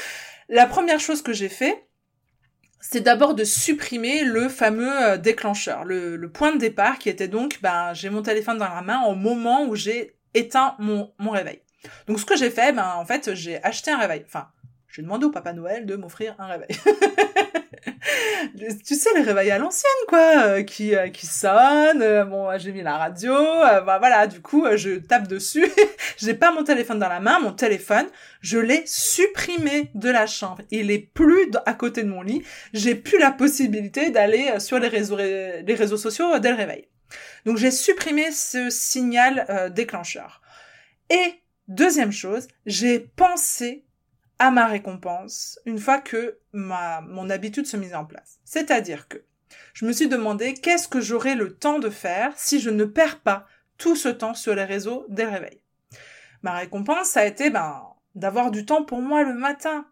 la 0.50 0.66
première 0.66 1.00
chose 1.00 1.22
que 1.22 1.32
j'ai 1.32 1.48
fait 1.48 1.87
c'est 2.80 3.00
d'abord 3.00 3.34
de 3.34 3.44
supprimer 3.44 4.24
le 4.24 4.48
fameux 4.48 5.02
euh, 5.02 5.16
déclencheur, 5.16 5.84
le, 5.84 6.18
point 6.32 6.52
de 6.52 6.58
départ 6.58 6.98
qui 6.98 7.08
était 7.08 7.28
donc, 7.28 7.60
ben, 7.62 7.92
j'ai 7.94 8.10
mon 8.10 8.22
téléphone 8.22 8.58
dans 8.58 8.68
la 8.68 8.82
main 8.82 9.02
au 9.06 9.14
moment 9.14 9.64
où 9.66 9.74
j'ai 9.74 10.16
éteint 10.34 10.76
mon, 10.78 11.12
réveil. 11.30 11.60
Donc 12.06 12.20
ce 12.20 12.24
que 12.24 12.36
j'ai 12.36 12.50
fait, 12.50 12.72
ben, 12.72 12.94
en 12.96 13.04
fait, 13.04 13.34
j'ai 13.34 13.62
acheté 13.64 13.90
un 13.90 13.98
réveil. 13.98 14.22
Enfin, 14.26 14.48
j'ai 14.88 15.02
demandé 15.02 15.26
au 15.26 15.30
Papa 15.30 15.52
Noël 15.52 15.86
de 15.86 15.96
m'offrir 15.96 16.34
un 16.38 16.46
réveil. 16.46 16.68
tu 18.84 18.94
sais 18.94 19.10
les 19.14 19.22
réveils 19.22 19.50
à 19.50 19.58
l'ancienne 19.58 19.90
quoi 20.08 20.44
euh, 20.44 20.62
qui 20.62 20.94
euh, 20.94 21.08
qui 21.08 21.26
sonnent 21.26 22.02
euh, 22.02 22.24
bon 22.24 22.56
j'ai 22.58 22.72
mis 22.72 22.82
la 22.82 22.96
radio 22.96 23.32
bah 23.32 23.98
voilà 23.98 24.26
du 24.26 24.40
coup 24.40 24.66
je 24.76 24.98
tape 24.98 25.28
dessus. 25.28 25.66
J'ai 26.16 26.34
pas 26.34 26.50
mon 26.52 26.64
téléphone 26.64 26.98
dans 26.98 27.08
la 27.08 27.20
main 27.20 27.38
mon 27.38 27.52
téléphone 27.52 28.06
je 28.40 28.58
l'ai 28.58 28.82
supprimé 28.86 29.90
de 29.94 30.10
la 30.10 30.26
chambre. 30.26 30.62
Il 30.70 30.90
est 30.90 30.98
plus 30.98 31.50
à 31.66 31.74
côté 31.74 32.02
de 32.02 32.08
mon 32.08 32.22
lit. 32.22 32.42
J'ai 32.72 32.94
plus 32.94 33.18
la 33.18 33.30
possibilité 33.30 34.10
d'aller 34.10 34.58
sur 34.58 34.78
les 34.78 34.88
réseaux 34.88 35.16
les 35.16 35.74
réseaux 35.74 35.96
sociaux 35.96 36.38
dès 36.38 36.50
le 36.50 36.56
réveil. 36.56 36.88
Donc 37.44 37.56
j'ai 37.56 37.70
supprimé 37.70 38.30
ce 38.32 38.70
signal 38.70 39.72
déclencheur. 39.74 40.42
Et 41.10 41.34
deuxième 41.68 42.12
chose 42.12 42.48
j'ai 42.66 42.98
pensé 42.98 43.84
à 44.38 44.50
ma 44.50 44.66
récompense 44.66 45.58
une 45.66 45.78
fois 45.78 45.98
que 45.98 46.38
ma, 46.52 47.00
mon 47.02 47.30
habitude 47.30 47.66
se 47.66 47.76
mise 47.76 47.94
en 47.94 48.04
place. 48.04 48.38
C'est-à-dire 48.44 49.08
que 49.08 49.18
je 49.74 49.84
me 49.84 49.92
suis 49.92 50.08
demandé 50.08 50.54
qu'est-ce 50.54 50.88
que 50.88 51.00
j'aurais 51.00 51.34
le 51.34 51.54
temps 51.54 51.78
de 51.78 51.90
faire 51.90 52.32
si 52.36 52.60
je 52.60 52.70
ne 52.70 52.84
perds 52.84 53.20
pas 53.20 53.46
tout 53.76 53.96
ce 53.96 54.08
temps 54.08 54.34
sur 54.34 54.54
les 54.54 54.64
réseaux 54.64 55.06
dès 55.08 55.24
le 55.24 55.30
réveil. 55.30 55.60
Ma 56.42 56.52
récompense, 56.54 57.16
a 57.16 57.26
été 57.26 57.50
ben, 57.50 57.82
d'avoir 58.14 58.50
du 58.50 58.64
temps 58.64 58.84
pour 58.84 59.00
moi 59.00 59.22
le 59.22 59.34
matin, 59.34 59.86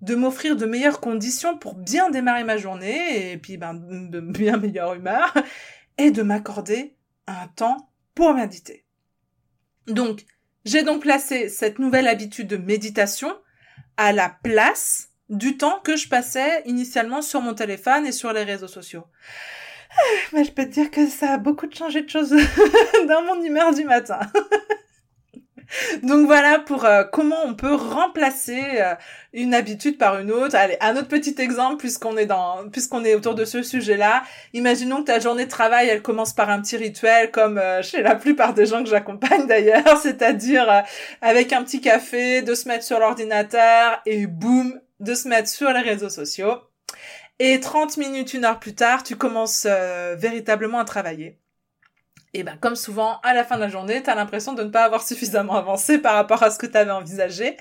de 0.00 0.14
m'offrir 0.14 0.56
de 0.56 0.66
meilleures 0.66 1.00
conditions 1.00 1.58
pour 1.58 1.74
bien 1.74 2.10
démarrer 2.10 2.44
ma 2.44 2.56
journée 2.56 3.32
et 3.32 3.38
puis 3.38 3.56
ben, 3.56 3.74
de 3.74 4.20
bien 4.20 4.56
meilleure 4.56 4.94
humeur 4.94 5.34
et 5.96 6.10
de 6.10 6.22
m'accorder 6.22 6.96
un 7.26 7.48
temps 7.48 7.90
pour 8.14 8.34
méditer. 8.34 8.84
Donc, 9.86 10.24
j'ai 10.64 10.82
donc 10.82 11.02
placé 11.02 11.48
cette 11.48 11.78
nouvelle 11.78 12.08
habitude 12.08 12.48
de 12.48 12.56
méditation 12.56 13.34
à 13.98 14.12
la 14.12 14.30
place 14.42 15.10
du 15.28 15.58
temps 15.58 15.80
que 15.80 15.96
je 15.96 16.08
passais 16.08 16.62
initialement 16.64 17.20
sur 17.20 17.42
mon 17.42 17.52
téléphone 17.52 18.06
et 18.06 18.12
sur 18.12 18.32
les 18.32 18.44
réseaux 18.44 18.68
sociaux. 18.68 19.04
Mais 20.32 20.44
je 20.44 20.52
peux 20.52 20.64
te 20.64 20.70
dire 20.70 20.90
que 20.90 21.06
ça 21.06 21.32
a 21.32 21.38
beaucoup 21.38 21.66
changé 21.70 22.02
de 22.02 22.08
choses 22.08 22.30
dans 23.08 23.22
mon 23.24 23.42
humeur 23.42 23.74
du 23.74 23.84
matin. 23.84 24.20
Donc 26.02 26.26
voilà 26.26 26.58
pour 26.58 26.84
euh, 26.84 27.04
comment 27.04 27.44
on 27.44 27.54
peut 27.54 27.74
remplacer 27.74 28.62
euh, 28.80 28.94
une 29.32 29.54
habitude 29.54 29.98
par 29.98 30.18
une 30.18 30.30
autre. 30.30 30.54
Allez, 30.56 30.76
un 30.80 30.96
autre 30.96 31.08
petit 31.08 31.34
exemple 31.38 31.76
puisqu'on 31.76 32.16
est 32.16 32.26
dans 32.26 32.68
puisqu'on 32.70 33.04
est 33.04 33.14
autour 33.14 33.34
de 33.34 33.44
ce 33.44 33.62
sujet-là. 33.62 34.22
Imaginons 34.54 34.98
que 34.98 35.06
ta 35.06 35.18
journée 35.18 35.44
de 35.44 35.50
travail, 35.50 35.88
elle 35.88 36.02
commence 36.02 36.32
par 36.32 36.50
un 36.50 36.60
petit 36.60 36.76
rituel 36.76 37.30
comme 37.30 37.58
euh, 37.58 37.82
chez 37.82 38.02
la 38.02 38.14
plupart 38.14 38.54
des 38.54 38.66
gens 38.66 38.82
que 38.82 38.88
j'accompagne 38.88 39.46
d'ailleurs, 39.48 39.98
c'est-à-dire 40.00 40.84
avec 41.20 41.52
un 41.52 41.62
petit 41.62 41.80
café, 41.80 42.42
de 42.42 42.54
se 42.54 42.68
mettre 42.68 42.84
sur 42.84 42.98
l'ordinateur 42.98 44.00
et 44.06 44.26
boum, 44.26 44.80
de 45.00 45.14
se 45.14 45.28
mettre 45.28 45.48
sur 45.48 45.70
les 45.70 45.80
réseaux 45.80 46.10
sociaux. 46.10 46.54
Et 47.40 47.60
30 47.60 47.98
minutes, 47.98 48.34
une 48.34 48.44
heure 48.44 48.58
plus 48.58 48.74
tard, 48.74 49.04
tu 49.04 49.16
commences 49.16 49.66
véritablement 50.16 50.80
à 50.80 50.84
travailler. 50.84 51.38
Et 52.38 52.44
ben 52.44 52.56
comme 52.60 52.76
souvent, 52.76 53.18
à 53.24 53.34
la 53.34 53.42
fin 53.42 53.56
de 53.56 53.62
la 53.62 53.68
journée, 53.68 54.00
tu 54.00 54.08
as 54.10 54.14
l'impression 54.14 54.52
de 54.52 54.62
ne 54.62 54.70
pas 54.70 54.84
avoir 54.84 55.02
suffisamment 55.02 55.56
avancé 55.56 55.98
par 55.98 56.14
rapport 56.14 56.44
à 56.44 56.52
ce 56.52 56.58
que 56.60 56.66
tu 56.66 56.76
avais 56.76 56.92
envisagé. 56.92 57.56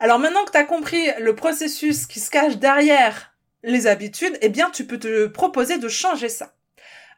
Alors 0.00 0.18
maintenant 0.18 0.46
que 0.46 0.50
tu 0.50 0.56
as 0.56 0.64
compris 0.64 1.10
le 1.20 1.34
processus 1.34 2.06
qui 2.06 2.18
se 2.18 2.30
cache 2.30 2.56
derrière 2.56 3.34
les 3.62 3.86
habitudes, 3.86 4.38
eh 4.40 4.48
bien 4.48 4.70
tu 4.70 4.86
peux 4.86 4.98
te 4.98 5.26
proposer 5.26 5.76
de 5.76 5.88
changer 5.88 6.30
ça. 6.30 6.54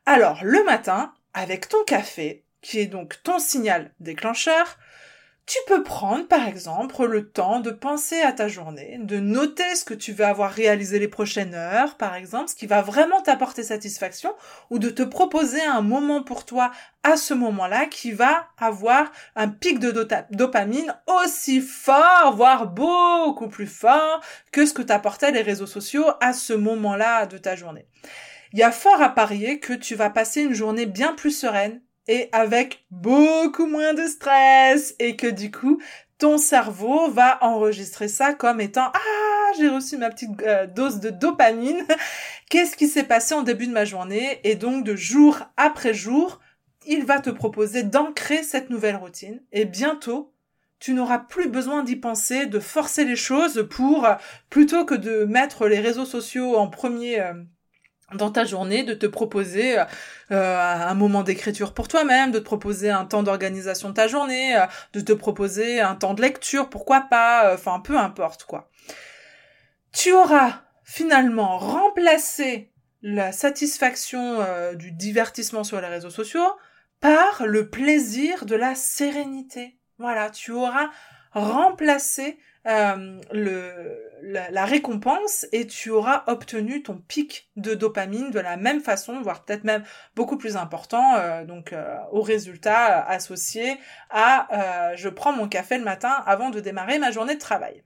Alors 0.04 0.40
le 0.42 0.64
matin, 0.64 1.14
avec 1.32 1.68
ton 1.68 1.84
café, 1.84 2.42
qui 2.60 2.80
est 2.80 2.86
donc 2.86 3.22
ton 3.22 3.38
signal 3.38 3.92
déclencheur, 4.00 4.76
tu 5.46 5.58
peux 5.66 5.82
prendre, 5.82 6.28
par 6.28 6.46
exemple, 6.46 7.04
le 7.04 7.28
temps 7.28 7.58
de 7.58 7.70
penser 7.70 8.20
à 8.20 8.32
ta 8.32 8.46
journée, 8.46 8.98
de 9.00 9.18
noter 9.18 9.74
ce 9.74 9.84
que 9.84 9.94
tu 9.94 10.12
vas 10.12 10.28
avoir 10.28 10.52
réalisé 10.52 10.98
les 11.00 11.08
prochaines 11.08 11.54
heures, 11.54 11.96
par 11.96 12.14
exemple, 12.14 12.48
ce 12.48 12.54
qui 12.54 12.66
va 12.66 12.82
vraiment 12.82 13.20
t'apporter 13.20 13.64
satisfaction, 13.64 14.32
ou 14.70 14.78
de 14.78 14.90
te 14.90 15.02
proposer 15.02 15.60
un 15.62 15.82
moment 15.82 16.22
pour 16.22 16.44
toi 16.44 16.70
à 17.02 17.16
ce 17.16 17.34
moment-là 17.34 17.86
qui 17.86 18.12
va 18.12 18.46
avoir 18.58 19.10
un 19.34 19.48
pic 19.48 19.80
de 19.80 19.90
dopamine 20.30 20.94
aussi 21.24 21.60
fort, 21.60 22.34
voire 22.36 22.68
beaucoup 22.68 23.48
plus 23.48 23.66
fort 23.66 24.20
que 24.52 24.66
ce 24.66 24.72
que 24.72 24.82
t'apportaient 24.82 25.32
les 25.32 25.42
réseaux 25.42 25.66
sociaux 25.66 26.06
à 26.20 26.32
ce 26.32 26.52
moment-là 26.52 27.26
de 27.26 27.38
ta 27.38 27.56
journée. 27.56 27.88
Il 28.52 28.58
y 28.58 28.62
a 28.62 28.72
fort 28.72 29.00
à 29.00 29.08
parier 29.08 29.60
que 29.60 29.72
tu 29.72 29.94
vas 29.94 30.10
passer 30.10 30.42
une 30.42 30.54
journée 30.54 30.86
bien 30.86 31.14
plus 31.14 31.30
sereine, 31.30 31.80
et 32.08 32.28
avec 32.32 32.84
beaucoup 32.90 33.66
moins 33.66 33.94
de 33.94 34.06
stress. 34.06 34.94
Et 34.98 35.16
que 35.16 35.26
du 35.26 35.50
coup, 35.50 35.80
ton 36.18 36.38
cerveau 36.38 37.10
va 37.10 37.38
enregistrer 37.42 38.08
ça 38.08 38.34
comme 38.34 38.60
étant 38.60 38.90
ah 38.94 39.52
j'ai 39.58 39.68
reçu 39.68 39.96
ma 39.96 40.10
petite 40.10 40.30
euh, 40.42 40.66
dose 40.66 41.00
de 41.00 41.10
dopamine. 41.10 41.84
Qu'est-ce 42.48 42.76
qui 42.76 42.88
s'est 42.88 43.04
passé 43.04 43.34
en 43.34 43.42
début 43.42 43.66
de 43.66 43.72
ma 43.72 43.84
journée 43.84 44.40
et 44.44 44.54
donc 44.54 44.84
de 44.84 44.94
jour 44.94 45.38
après 45.56 45.94
jour 45.94 46.40
il 46.86 47.04
va 47.04 47.20
te 47.20 47.30
proposer 47.30 47.82
d'ancrer 47.82 48.42
cette 48.42 48.70
nouvelle 48.70 48.96
routine. 48.96 49.42
Et 49.52 49.64
bientôt 49.64 50.32
tu 50.80 50.94
n'auras 50.94 51.18
plus 51.18 51.48
besoin 51.48 51.82
d'y 51.82 51.96
penser, 51.96 52.46
de 52.46 52.58
forcer 52.58 53.04
les 53.04 53.16
choses 53.16 53.68
pour, 53.70 54.08
plutôt 54.48 54.86
que 54.86 54.94
de 54.94 55.24
mettre 55.26 55.68
les 55.68 55.78
réseaux 55.78 56.06
sociaux 56.06 56.56
en 56.56 56.68
premier, 56.68 57.20
euh, 57.20 57.34
dans 58.14 58.30
ta 58.30 58.44
journée, 58.44 58.82
de 58.82 58.94
te 58.94 59.06
proposer 59.06 59.78
euh, 59.78 59.84
un 60.30 60.94
moment 60.94 61.22
d'écriture 61.22 61.74
pour 61.74 61.88
toi-même, 61.88 62.30
de 62.30 62.38
te 62.38 62.44
proposer 62.44 62.90
un 62.90 63.04
temps 63.04 63.22
d'organisation 63.22 63.90
de 63.90 63.94
ta 63.94 64.08
journée, 64.08 64.56
euh, 64.56 64.66
de 64.92 65.00
te 65.00 65.12
proposer 65.12 65.80
un 65.80 65.94
temps 65.94 66.14
de 66.14 66.22
lecture, 66.22 66.68
pourquoi 66.68 67.02
pas, 67.02 67.46
euh, 67.46 67.54
enfin 67.54 67.80
peu 67.80 67.96
importe 67.96 68.44
quoi. 68.44 68.70
Tu 69.92 70.12
auras 70.12 70.62
finalement 70.84 71.58
remplacé 71.58 72.70
la 73.02 73.32
satisfaction 73.32 74.44
du 74.74 74.92
divertissement 74.92 75.64
sur 75.64 75.80
les 75.80 75.88
réseaux 75.88 76.10
sociaux 76.10 76.52
par 77.00 77.46
le 77.46 77.70
plaisir 77.70 78.44
de 78.44 78.54
la 78.54 78.74
sérénité. 78.74 79.78
Voilà, 79.98 80.30
tu 80.30 80.52
auras 80.52 80.90
remplacé 81.32 82.38
euh, 82.66 83.20
le, 83.32 83.98
la, 84.22 84.64
récompense 84.66 85.46
et 85.50 85.66
tu 85.66 85.88
auras 85.88 86.24
obtenu 86.26 86.82
ton 86.82 86.98
pic 86.98 87.48
de 87.56 87.72
dopamine 87.74 88.30
de 88.30 88.38
la 88.38 88.58
même 88.58 88.82
façon, 88.82 89.22
voire 89.22 89.44
peut-être 89.44 89.64
même 89.64 89.82
beaucoup 90.14 90.36
plus 90.36 90.56
important, 90.56 91.16
euh, 91.16 91.44
donc 91.46 91.72
euh, 91.72 91.96
au 92.12 92.20
résultat 92.20 93.02
associé 93.06 93.78
à 94.10 94.92
je 94.96 95.08
prends 95.08 95.32
mon 95.32 95.48
café 95.48 95.78
le 95.78 95.84
matin 95.84 96.22
avant 96.26 96.50
de 96.50 96.60
démarrer 96.60 96.98
ma 96.98 97.10
journée 97.10 97.34
de 97.34 97.40
travail. 97.40 97.82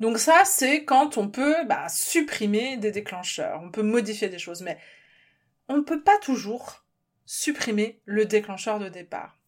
Donc 0.00 0.18
ça, 0.18 0.42
c'est 0.44 0.84
quand 0.84 1.16
on 1.16 1.28
peut 1.28 1.64
bah, 1.66 1.88
supprimer 1.88 2.76
des 2.76 2.90
déclencheurs, 2.90 3.60
on 3.62 3.70
peut 3.70 3.82
modifier 3.82 4.28
des 4.28 4.38
choses, 4.38 4.62
mais 4.62 4.78
on 5.68 5.76
ne 5.76 5.82
peut 5.82 6.02
pas 6.02 6.18
toujours 6.18 6.84
supprimer 7.24 8.00
le 8.04 8.24
déclencheur 8.24 8.78
de 8.80 8.88
départ. 8.88 9.38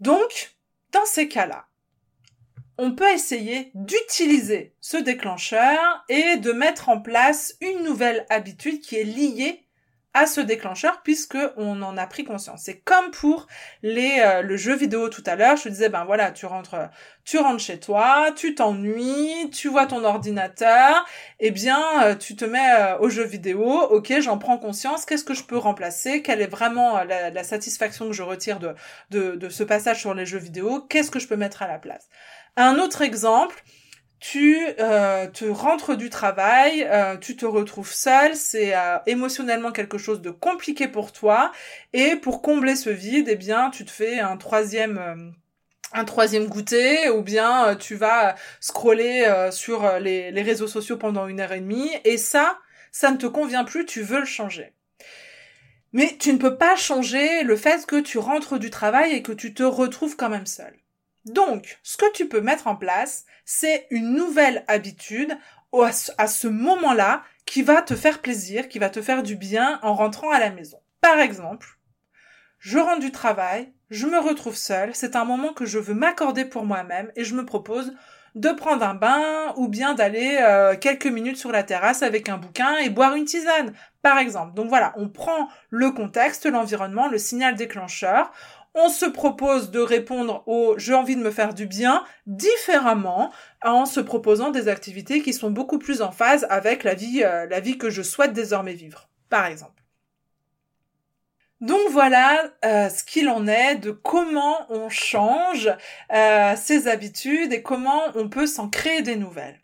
Donc, 0.00 0.56
dans 0.92 1.04
ces 1.04 1.28
cas-là, 1.28 1.66
on 2.78 2.92
peut 2.92 3.10
essayer 3.10 3.70
d'utiliser 3.74 4.74
ce 4.80 4.96
déclencheur 4.96 6.04
et 6.08 6.36
de 6.36 6.52
mettre 6.52 6.88
en 6.88 7.00
place 7.00 7.54
une 7.60 7.82
nouvelle 7.84 8.26
habitude 8.30 8.80
qui 8.80 8.96
est 8.96 9.04
liée 9.04 9.66
à 10.14 10.26
ce 10.26 10.40
déclencheur 10.40 11.00
puisque 11.02 11.38
on 11.56 11.80
en 11.82 11.96
a 11.96 12.06
pris 12.06 12.24
conscience. 12.24 12.62
C'est 12.64 12.80
comme 12.80 13.10
pour 13.12 13.46
les 13.82 14.20
euh, 14.20 14.42
le 14.42 14.56
jeu 14.56 14.74
vidéo 14.74 15.08
tout 15.08 15.22
à 15.26 15.36
l'heure, 15.36 15.56
je 15.56 15.64
te 15.64 15.68
disais 15.70 15.88
ben 15.88 16.04
voilà, 16.04 16.32
tu 16.32 16.44
rentres 16.44 16.76
tu 17.24 17.38
rentres 17.38 17.62
chez 17.62 17.80
toi, 17.80 18.30
tu 18.36 18.54
t'ennuies, 18.54 19.50
tu 19.50 19.68
vois 19.68 19.86
ton 19.86 20.04
ordinateur, 20.04 21.06
eh 21.40 21.50
bien 21.50 21.80
euh, 22.04 22.14
tu 22.14 22.36
te 22.36 22.44
mets 22.44 22.74
euh, 22.78 22.98
au 22.98 23.08
jeu 23.08 23.24
vidéo, 23.24 23.64
OK, 23.64 24.12
j'en 24.20 24.38
prends 24.38 24.58
conscience, 24.58 25.06
qu'est-ce 25.06 25.24
que 25.24 25.34
je 25.34 25.44
peux 25.44 25.56
remplacer 25.56 26.20
Quelle 26.20 26.42
est 26.42 26.46
vraiment 26.46 27.02
la, 27.04 27.42
satisfaction 27.44 28.06
que 28.06 28.12
je 28.12 28.22
retire 28.22 28.58
de 28.60 28.74
de 29.10 29.48
ce 29.48 29.64
passage 29.64 30.00
sur 30.00 30.14
les 30.14 30.26
jeux 30.26 30.38
vidéo 30.38 30.80
Qu'est-ce 30.88 31.10
que 31.10 31.18
je 31.18 31.28
peux 31.28 31.36
mettre 31.36 31.62
à 31.62 31.68
la 31.68 31.78
place? 31.78 32.08
Un 32.56 32.78
autre 32.78 33.02
exemple, 33.02 33.62
tu 34.20 34.58
euh, 34.78 35.26
te 35.26 35.44
rentres 35.46 35.96
du 35.96 36.10
travail, 36.10 36.86
euh, 36.88 37.16
tu 37.16 37.34
te 37.34 37.46
retrouves 37.46 37.92
seul, 37.92 38.36
c'est 38.36 38.76
euh, 38.76 38.98
émotionnellement 39.06 39.72
quelque 39.72 39.98
chose 39.98 40.20
de 40.20 40.30
compliqué 40.30 40.86
pour 40.86 41.12
toi, 41.12 41.50
et 41.92 42.16
pour 42.16 42.42
combler 42.42 42.76
ce 42.76 42.90
vide, 42.90 43.28
eh 43.28 43.36
bien, 43.36 43.70
tu 43.70 43.84
te 43.84 43.90
fais 43.90 44.20
un 44.20 44.36
troisième 44.36 45.34
un 45.94 46.04
troisième 46.06 46.46
goûter, 46.46 47.10
ou 47.10 47.22
bien 47.22 47.76
tu 47.76 47.96
vas 47.96 48.34
scroller 48.60 49.30
sur 49.50 49.98
les, 49.98 50.30
les 50.30 50.42
réseaux 50.42 50.66
sociaux 50.66 50.96
pendant 50.96 51.26
une 51.26 51.40
heure 51.40 51.52
et 51.52 51.60
demie, 51.60 51.90
et 52.04 52.16
ça, 52.16 52.58
ça 52.92 53.10
ne 53.10 53.18
te 53.18 53.26
convient 53.26 53.64
plus, 53.64 53.84
tu 53.84 54.02
veux 54.02 54.20
le 54.20 54.24
changer. 54.24 54.72
Mais 55.92 56.16
tu 56.18 56.32
ne 56.32 56.38
peux 56.38 56.56
pas 56.56 56.76
changer 56.76 57.42
le 57.42 57.56
fait 57.56 57.84
que 57.86 58.00
tu 58.00 58.18
rentres 58.18 58.58
du 58.58 58.70
travail 58.70 59.12
et 59.12 59.22
que 59.22 59.32
tu 59.32 59.52
te 59.52 59.62
retrouves 59.62 60.16
quand 60.16 60.30
même 60.30 60.46
seul. 60.46 60.81
Donc, 61.24 61.78
ce 61.82 61.96
que 61.96 62.10
tu 62.12 62.28
peux 62.28 62.40
mettre 62.40 62.66
en 62.66 62.76
place, 62.76 63.24
c'est 63.44 63.86
une 63.90 64.14
nouvelle 64.14 64.64
habitude 64.68 65.36
à 66.18 66.26
ce 66.26 66.48
moment-là 66.48 67.22
qui 67.46 67.62
va 67.62 67.82
te 67.82 67.94
faire 67.94 68.20
plaisir, 68.20 68.68
qui 68.68 68.78
va 68.78 68.90
te 68.90 69.02
faire 69.02 69.22
du 69.22 69.36
bien 69.36 69.78
en 69.82 69.94
rentrant 69.94 70.30
à 70.30 70.38
la 70.38 70.50
maison. 70.50 70.78
Par 71.00 71.18
exemple, 71.18 71.78
je 72.58 72.78
rentre 72.78 73.00
du 73.00 73.10
travail, 73.10 73.72
je 73.90 74.06
me 74.06 74.18
retrouve 74.18 74.54
seule, 74.54 74.94
c'est 74.94 75.16
un 75.16 75.24
moment 75.24 75.52
que 75.52 75.66
je 75.66 75.78
veux 75.78 75.94
m'accorder 75.94 76.44
pour 76.44 76.64
moi-même 76.64 77.10
et 77.16 77.24
je 77.24 77.34
me 77.34 77.44
propose 77.44 77.94
de 78.34 78.48
prendre 78.50 78.84
un 78.84 78.94
bain 78.94 79.52
ou 79.56 79.68
bien 79.68 79.94
d'aller 79.94 80.38
euh, 80.40 80.76
quelques 80.76 81.06
minutes 81.06 81.36
sur 81.36 81.52
la 81.52 81.62
terrasse 81.62 82.02
avec 82.02 82.28
un 82.28 82.38
bouquin 82.38 82.78
et 82.78 82.88
boire 82.88 83.14
une 83.14 83.26
tisane, 83.26 83.74
par 84.00 84.18
exemple. 84.18 84.54
Donc 84.54 84.68
voilà, 84.68 84.94
on 84.96 85.08
prend 85.08 85.48
le 85.70 85.90
contexte, 85.90 86.46
l'environnement, 86.46 87.08
le 87.08 87.18
signal 87.18 87.56
déclencheur, 87.56 88.32
on 88.74 88.88
se 88.88 89.04
propose 89.04 89.70
de 89.70 89.80
répondre 89.80 90.42
au 90.46 90.74
j'ai 90.78 90.94
envie 90.94 91.16
de 91.16 91.22
me 91.22 91.30
faire 91.30 91.54
du 91.54 91.66
bien 91.66 92.04
différemment 92.26 93.32
en 93.62 93.86
se 93.86 94.00
proposant 94.00 94.50
des 94.50 94.68
activités 94.68 95.22
qui 95.22 95.32
sont 95.32 95.50
beaucoup 95.50 95.78
plus 95.78 96.02
en 96.02 96.10
phase 96.10 96.46
avec 96.48 96.84
la 96.84 96.94
vie, 96.94 97.22
euh, 97.24 97.46
que 97.78 97.90
je 97.90 98.02
souhaite 98.02 98.32
désormais 98.32 98.74
vivre, 98.74 99.08
par 99.28 99.46
exemple. 99.46 99.82
Donc 101.60 101.80
voilà 101.90 102.50
euh, 102.64 102.88
ce 102.88 103.04
qu'il 103.04 103.28
en 103.28 103.46
est 103.46 103.76
de 103.76 103.92
comment 103.92 104.66
on 104.68 104.88
change 104.88 105.70
euh, 106.12 106.56
ses 106.56 106.88
habitudes 106.88 107.52
et 107.52 107.62
comment 107.62 108.02
on 108.16 108.28
peut 108.28 108.48
s'en 108.48 108.68
créer 108.68 109.02
des 109.02 109.14
nouvelles. 109.14 109.60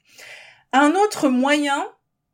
Un 0.72 0.94
autre 0.94 1.28
moyen, 1.28 1.88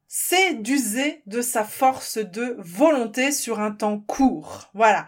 c'est 0.07 0.55
d'user 0.55 1.23
de 1.27 1.41
sa 1.41 1.65
force 1.65 2.19
de 2.19 2.57
volonté 2.59 3.33
sur 3.33 3.59
un 3.59 3.71
temps 3.71 3.99
court. 3.99 4.69
Voilà. 4.75 5.07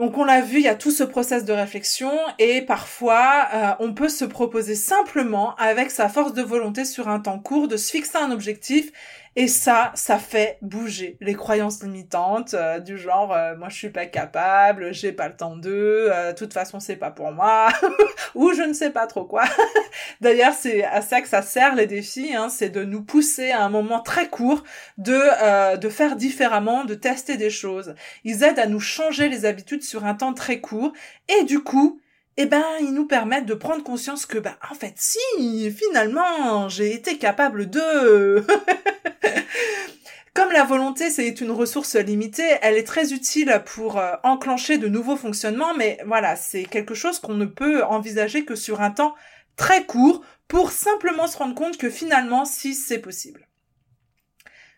Donc 0.00 0.16
on 0.16 0.24
l'a 0.24 0.40
vu, 0.40 0.56
il 0.56 0.62
y 0.62 0.68
a 0.68 0.74
tout 0.74 0.90
ce 0.90 1.04
process 1.04 1.44
de 1.44 1.52
réflexion 1.52 2.10
et 2.38 2.62
parfois 2.62 3.48
euh, 3.52 3.70
on 3.80 3.92
peut 3.92 4.08
se 4.08 4.24
proposer 4.24 4.74
simplement 4.74 5.54
avec 5.56 5.90
sa 5.90 6.08
force 6.08 6.32
de 6.32 6.40
volonté 6.40 6.86
sur 6.86 7.08
un 7.08 7.20
temps 7.20 7.38
court 7.38 7.68
de 7.68 7.76
se 7.76 7.90
fixer 7.90 8.16
un 8.16 8.30
objectif 8.30 8.92
et 9.36 9.48
ça, 9.48 9.92
ça 9.94 10.18
fait 10.18 10.58
bouger 10.60 11.16
les 11.20 11.34
croyances 11.34 11.82
limitantes 11.82 12.54
euh, 12.54 12.80
du 12.80 12.98
genre 12.98 13.32
euh, 13.32 13.56
moi 13.56 13.68
je 13.68 13.76
suis 13.76 13.90
pas 13.90 14.06
capable, 14.06 14.92
j'ai 14.92 15.12
pas 15.12 15.28
le 15.28 15.36
temps 15.36 15.56
d'eux, 15.56 16.10
de 16.10 16.32
toute 16.32 16.52
façon 16.52 16.80
c'est 16.80 16.96
pas 16.96 17.10
pour 17.10 17.32
moi 17.32 17.68
ou 18.34 18.52
je 18.52 18.62
ne 18.62 18.72
sais 18.72 18.90
pas 18.90 19.06
trop 19.06 19.24
quoi. 19.24 19.44
D'ailleurs 20.20 20.54
c'est 20.54 20.84
à 20.84 21.00
ça 21.02 21.20
que 21.20 21.28
ça 21.28 21.42
sert 21.42 21.74
les 21.74 21.86
défis, 21.86 22.34
hein, 22.34 22.48
c'est 22.48 22.70
de 22.70 22.84
nous 22.84 23.02
pousser 23.02 23.50
à 23.50 23.62
un 23.64 23.68
moment 23.70 24.00
très 24.00 24.28
court 24.28 24.64
de 24.98 25.76
de 25.76 25.88
faire 25.88 26.16
différemment, 26.16 26.84
de 26.84 26.94
tester 26.94 27.36
des 27.36 27.50
choses. 27.50 27.94
Ils 28.24 28.42
aident 28.42 28.58
à 28.58 28.66
nous 28.66 28.80
changer 28.80 29.28
les 29.28 29.44
habitudes 29.44 29.82
sur 29.82 30.04
un 30.04 30.14
temps 30.14 30.34
très 30.34 30.60
court 30.60 30.92
et 31.28 31.44
du 31.44 31.60
coup 31.60 32.00
eh 32.42 32.46
ben, 32.46 32.64
ils 32.80 32.94
nous 32.94 33.06
permettent 33.06 33.44
de 33.44 33.52
prendre 33.52 33.82
conscience 33.82 34.24
que, 34.24 34.38
bah, 34.38 34.56
en 34.70 34.74
fait, 34.74 34.94
si, 34.96 35.70
finalement, 35.70 36.70
j'ai 36.70 36.94
été 36.94 37.18
capable 37.18 37.68
de... 37.68 38.42
Comme 40.32 40.50
la 40.52 40.64
volonté, 40.64 41.10
c'est 41.10 41.42
une 41.42 41.50
ressource 41.50 41.96
limitée, 41.96 42.56
elle 42.62 42.78
est 42.78 42.86
très 42.86 43.12
utile 43.12 43.62
pour 43.66 43.98
euh, 43.98 44.14
enclencher 44.22 44.78
de 44.78 44.88
nouveaux 44.88 45.16
fonctionnements, 45.16 45.74
mais 45.74 45.98
voilà, 46.06 46.34
c'est 46.34 46.62
quelque 46.62 46.94
chose 46.94 47.18
qu'on 47.18 47.34
ne 47.34 47.44
peut 47.44 47.84
envisager 47.84 48.46
que 48.46 48.54
sur 48.54 48.80
un 48.80 48.90
temps 48.90 49.14
très 49.56 49.84
court 49.84 50.22
pour 50.48 50.70
simplement 50.70 51.26
se 51.26 51.36
rendre 51.36 51.54
compte 51.54 51.76
que 51.76 51.90
finalement, 51.90 52.46
si, 52.46 52.74
c'est 52.74 53.00
possible. 53.00 53.49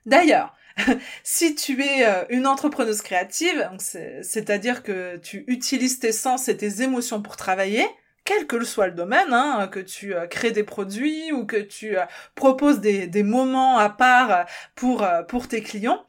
D'ailleurs, 0.06 0.54
si 1.22 1.54
tu 1.54 1.82
es 1.82 2.06
euh, 2.06 2.24
une 2.30 2.46
entrepreneuse 2.46 3.02
créative, 3.02 3.70
c'est-à-dire 3.78 4.82
que 4.82 5.16
tu 5.16 5.44
utilises 5.46 5.98
tes 5.98 6.12
sens 6.12 6.48
et 6.48 6.56
tes 6.56 6.82
émotions 6.82 7.22
pour 7.22 7.36
travailler, 7.36 7.86
quel 8.24 8.46
que 8.46 8.62
soit 8.64 8.86
le 8.86 8.94
domaine, 8.94 9.32
hein, 9.32 9.68
que 9.70 9.80
tu 9.80 10.14
euh, 10.14 10.26
crées 10.26 10.52
des 10.52 10.62
produits 10.62 11.32
ou 11.32 11.44
que 11.44 11.56
tu 11.56 11.96
euh, 11.96 12.04
proposes 12.34 12.80
des, 12.80 13.22
moments 13.22 13.78
à 13.78 13.90
part 13.90 14.46
pour 14.76 15.48
tes 15.48 15.62
clients, 15.62 16.04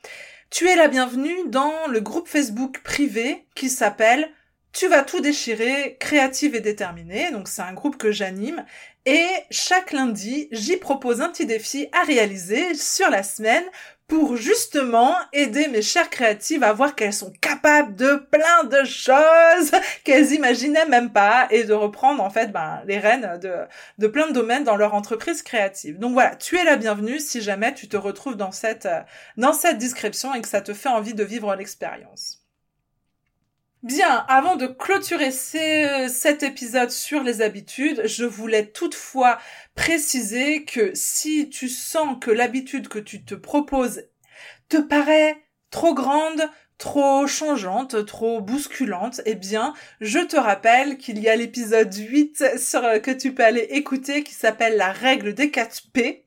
tu 0.49 0.67
es 0.67 0.75
la 0.75 0.87
bienvenue 0.87 1.47
dans 1.47 1.87
le 1.89 1.99
groupe 1.99 2.27
Facebook 2.27 2.81
privé 2.83 3.45
qui 3.55 3.69
s'appelle 3.69 4.29
tu 4.73 4.87
vas 4.87 5.03
tout 5.03 5.21
déchirer, 5.21 5.97
créative 5.99 6.55
et 6.55 6.59
déterminée. 6.59 7.31
Donc 7.31 7.47
c'est 7.47 7.61
un 7.61 7.73
groupe 7.73 7.97
que 7.97 8.11
j'anime. 8.11 8.65
Et 9.05 9.27
chaque 9.51 9.91
lundi, 9.91 10.47
j'y 10.51 10.77
propose 10.77 11.21
un 11.21 11.29
petit 11.29 11.45
défi 11.45 11.87
à 11.91 12.03
réaliser 12.03 12.73
sur 12.73 13.09
la 13.09 13.21
semaine 13.21 13.65
pour 14.07 14.35
justement 14.35 15.15
aider 15.31 15.67
mes 15.67 15.81
chères 15.81 16.09
créatives 16.09 16.63
à 16.63 16.73
voir 16.73 16.95
qu'elles 16.95 17.13
sont 17.13 17.33
capables 17.41 17.95
de 17.95 18.15
plein 18.31 18.63
de 18.65 18.85
choses 18.85 19.71
qu'elles 20.03 20.33
imaginaient 20.33 20.85
même 20.85 21.11
pas 21.11 21.47
et 21.51 21.63
de 21.63 21.73
reprendre 21.73 22.21
en 22.23 22.29
fait 22.29 22.51
ben, 22.51 22.81
les 22.85 22.99
rênes 22.99 23.39
de, 23.39 23.53
de 23.97 24.07
plein 24.07 24.27
de 24.27 24.33
domaines 24.33 24.63
dans 24.63 24.75
leur 24.75 24.93
entreprise 24.93 25.41
créative. 25.41 25.99
Donc 25.99 26.13
voilà, 26.13 26.35
tu 26.35 26.57
es 26.57 26.63
la 26.63 26.75
bienvenue 26.75 27.19
si 27.19 27.41
jamais 27.41 27.73
tu 27.73 27.87
te 27.87 27.97
retrouves 27.97 28.35
dans 28.35 28.51
cette, 28.51 28.87
dans 29.37 29.53
cette 29.53 29.77
description 29.77 30.33
et 30.33 30.41
que 30.41 30.47
ça 30.47 30.61
te 30.61 30.73
fait 30.73 30.89
envie 30.89 31.13
de 31.13 31.23
vivre 31.23 31.55
l'expérience. 31.55 32.42
Bien, 33.83 34.23
avant 34.29 34.55
de 34.55 34.65
clôturer 34.65 35.31
cet 35.31 36.41
épisode 36.41 36.89
sur 36.89 37.21
les 37.21 37.41
habitudes, 37.41 38.03
je 38.05 38.23
voulais 38.23 38.67
toutefois 38.67 39.37
préciser 39.75 40.63
que 40.63 40.91
si 40.93 41.49
tu 41.49 41.67
sens 41.67 42.15
que 42.21 42.31
l'habitude 42.31 42.87
que 42.87 42.99
tu 42.99 43.25
te 43.25 43.35
proposes 43.35 44.03
te 44.69 44.77
paraît 44.77 45.35
trop 45.69 45.93
grande, 45.93 46.49
trop 46.77 47.27
changeante, 47.27 48.05
trop 48.05 48.39
bousculante, 48.39 49.19
eh 49.25 49.35
bien, 49.35 49.73
je 49.99 50.19
te 50.19 50.37
rappelle 50.37 50.97
qu'il 50.97 51.19
y 51.19 51.27
a 51.27 51.35
l'épisode 51.35 51.93
8 51.93 52.57
sur, 52.57 52.81
que 53.01 53.11
tu 53.11 53.33
peux 53.33 53.43
aller 53.43 53.67
écouter 53.71 54.23
qui 54.23 54.33
s'appelle 54.33 54.77
la 54.77 54.93
règle 54.93 55.33
des 55.33 55.51
4 55.51 55.91
P. 55.91 56.25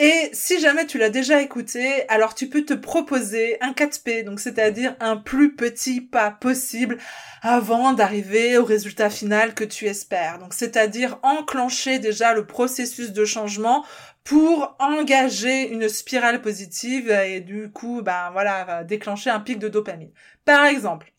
Et 0.00 0.30
si 0.32 0.60
jamais 0.60 0.86
tu 0.86 0.96
l'as 0.96 1.10
déjà 1.10 1.42
écouté, 1.42 2.08
alors 2.08 2.36
tu 2.36 2.48
peux 2.48 2.64
te 2.64 2.72
proposer 2.72 3.56
un 3.60 3.72
4P, 3.72 4.22
donc 4.22 4.38
c'est-à-dire 4.38 4.94
un 5.00 5.16
plus 5.16 5.56
petit 5.56 6.00
pas 6.00 6.30
possible 6.30 6.98
avant 7.42 7.92
d'arriver 7.94 8.58
au 8.58 8.64
résultat 8.64 9.10
final 9.10 9.54
que 9.54 9.64
tu 9.64 9.86
espères. 9.86 10.38
Donc 10.38 10.54
c'est-à-dire 10.54 11.18
enclencher 11.24 11.98
déjà 11.98 12.32
le 12.32 12.46
processus 12.46 13.12
de 13.12 13.24
changement 13.24 13.84
pour 14.22 14.76
engager 14.78 15.68
une 15.68 15.88
spirale 15.88 16.42
positive 16.42 17.10
et 17.10 17.40
du 17.40 17.72
coup, 17.72 18.00
ben 18.02 18.30
voilà, 18.30 18.84
déclencher 18.84 19.30
un 19.30 19.40
pic 19.40 19.58
de 19.58 19.68
dopamine. 19.68 20.12
Par 20.44 20.64
exemple, 20.66 21.12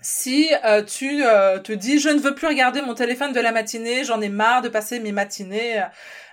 si 0.00 0.50
euh, 0.64 0.82
tu 0.82 1.24
euh, 1.24 1.58
te 1.58 1.72
dis 1.72 1.98
je 1.98 2.08
ne 2.08 2.18
veux 2.18 2.34
plus 2.34 2.46
regarder 2.46 2.82
mon 2.82 2.94
téléphone 2.94 3.32
de 3.32 3.40
la 3.40 3.52
matinée, 3.52 4.04
j'en 4.04 4.20
ai 4.20 4.28
marre 4.28 4.62
de 4.62 4.68
passer 4.68 5.00
mes 5.00 5.12
matinées 5.12 5.80
euh, 5.80 5.86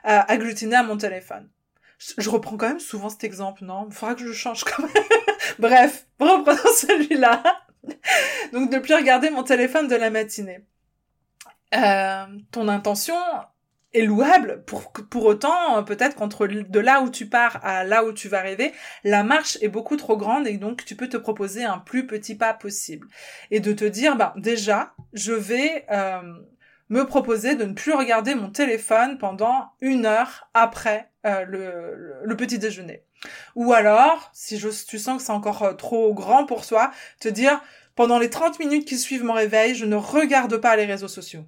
agglutinées 0.04 0.75
à 0.75 0.84
mon 0.84 0.97
téléphone. 0.97 1.49
Je, 2.17 2.30
reprends 2.30 2.58
quand 2.58 2.67
même 2.67 2.80
souvent 2.80 3.10
cet 3.10 3.23
exemple, 3.23 3.63
non? 3.63 3.88
Il 3.89 3.95
faudra 3.95 4.15
que 4.15 4.25
je 4.25 4.34
change 4.34 4.63
quand 4.63 4.84
même. 4.84 5.04
Bref, 5.60 6.06
reprenons 6.19 6.73
celui-là. 6.75 7.41
Donc 8.54 8.71
ne 8.71 8.80
plus 8.80 8.93
regarder 8.93 9.30
mon 9.30 9.43
téléphone 9.43 9.88
de 9.88 9.95
la 9.95 10.10
matinée. 10.10 10.65
ton 11.71 12.67
intention 12.67 13.15
louable. 14.01 14.63
Pour, 14.65 14.91
pour 14.91 15.25
autant, 15.25 15.84
peut-être 15.84 16.15
qu'entre 16.15 16.47
de 16.47 16.79
là 16.79 17.01
où 17.01 17.10
tu 17.10 17.27
pars 17.27 17.60
à 17.63 17.84
là 17.84 18.03
où 18.03 18.12
tu 18.12 18.27
vas 18.27 18.39
arriver, 18.39 18.73
la 19.03 19.23
marche 19.23 19.58
est 19.62 19.67
beaucoup 19.67 19.95
trop 19.95 20.17
grande 20.17 20.47
et 20.47 20.58
donc 20.58 20.86
tu 20.86 20.95
peux 20.95 21.08
te 21.10 21.17
proposer 21.17 21.63
un 21.63 21.77
plus 21.77 22.08
petit 22.08 22.36
pas 22.36 22.53
possible. 22.53 23.08
Et 23.51 23.60
de 23.60 23.73
te 23.73 23.86
dire, 23.86 24.15
bah, 24.15 24.34
déjà, 24.38 24.93
je 25.13 25.34
vais 25.34 25.86
euh, 25.91 26.21
me 26.89 27.03
proposer 27.03 27.55
de 27.55 27.65
ne 27.65 27.73
plus 27.73 27.93
regarder 27.93 28.36
mon 28.36 28.49
téléphone 28.49 29.17
pendant 29.17 29.71
une 29.81 30.05
heure 30.05 30.49
après 30.53 31.12
euh, 31.25 31.45
le, 32.23 32.36
petit 32.36 32.60
déjeuner. 32.60 33.03
Ou 33.55 33.73
alors, 33.73 34.29
si 34.34 34.60
je, 34.60 34.69
tu 34.88 34.99
sens 34.99 35.17
que 35.17 35.23
c'est 35.23 35.31
encore 35.31 35.63
euh, 35.63 35.73
trop 35.73 36.13
grand 36.13 36.45
pour 36.45 36.65
toi, 36.65 36.91
te 37.19 37.29
dire, 37.29 37.62
pendant 37.95 38.19
les 38.19 38.29
30 38.29 38.60
minutes 38.60 38.86
qui 38.86 38.97
suivent 38.97 39.23
mon 39.23 39.34
réveil, 39.34 39.73
je 39.73 39.86
ne 39.86 39.95
regarde 39.95 40.58
pas 40.58 40.75
les 40.75 40.86
réseaux 40.86 41.08
sociaux 41.08 41.45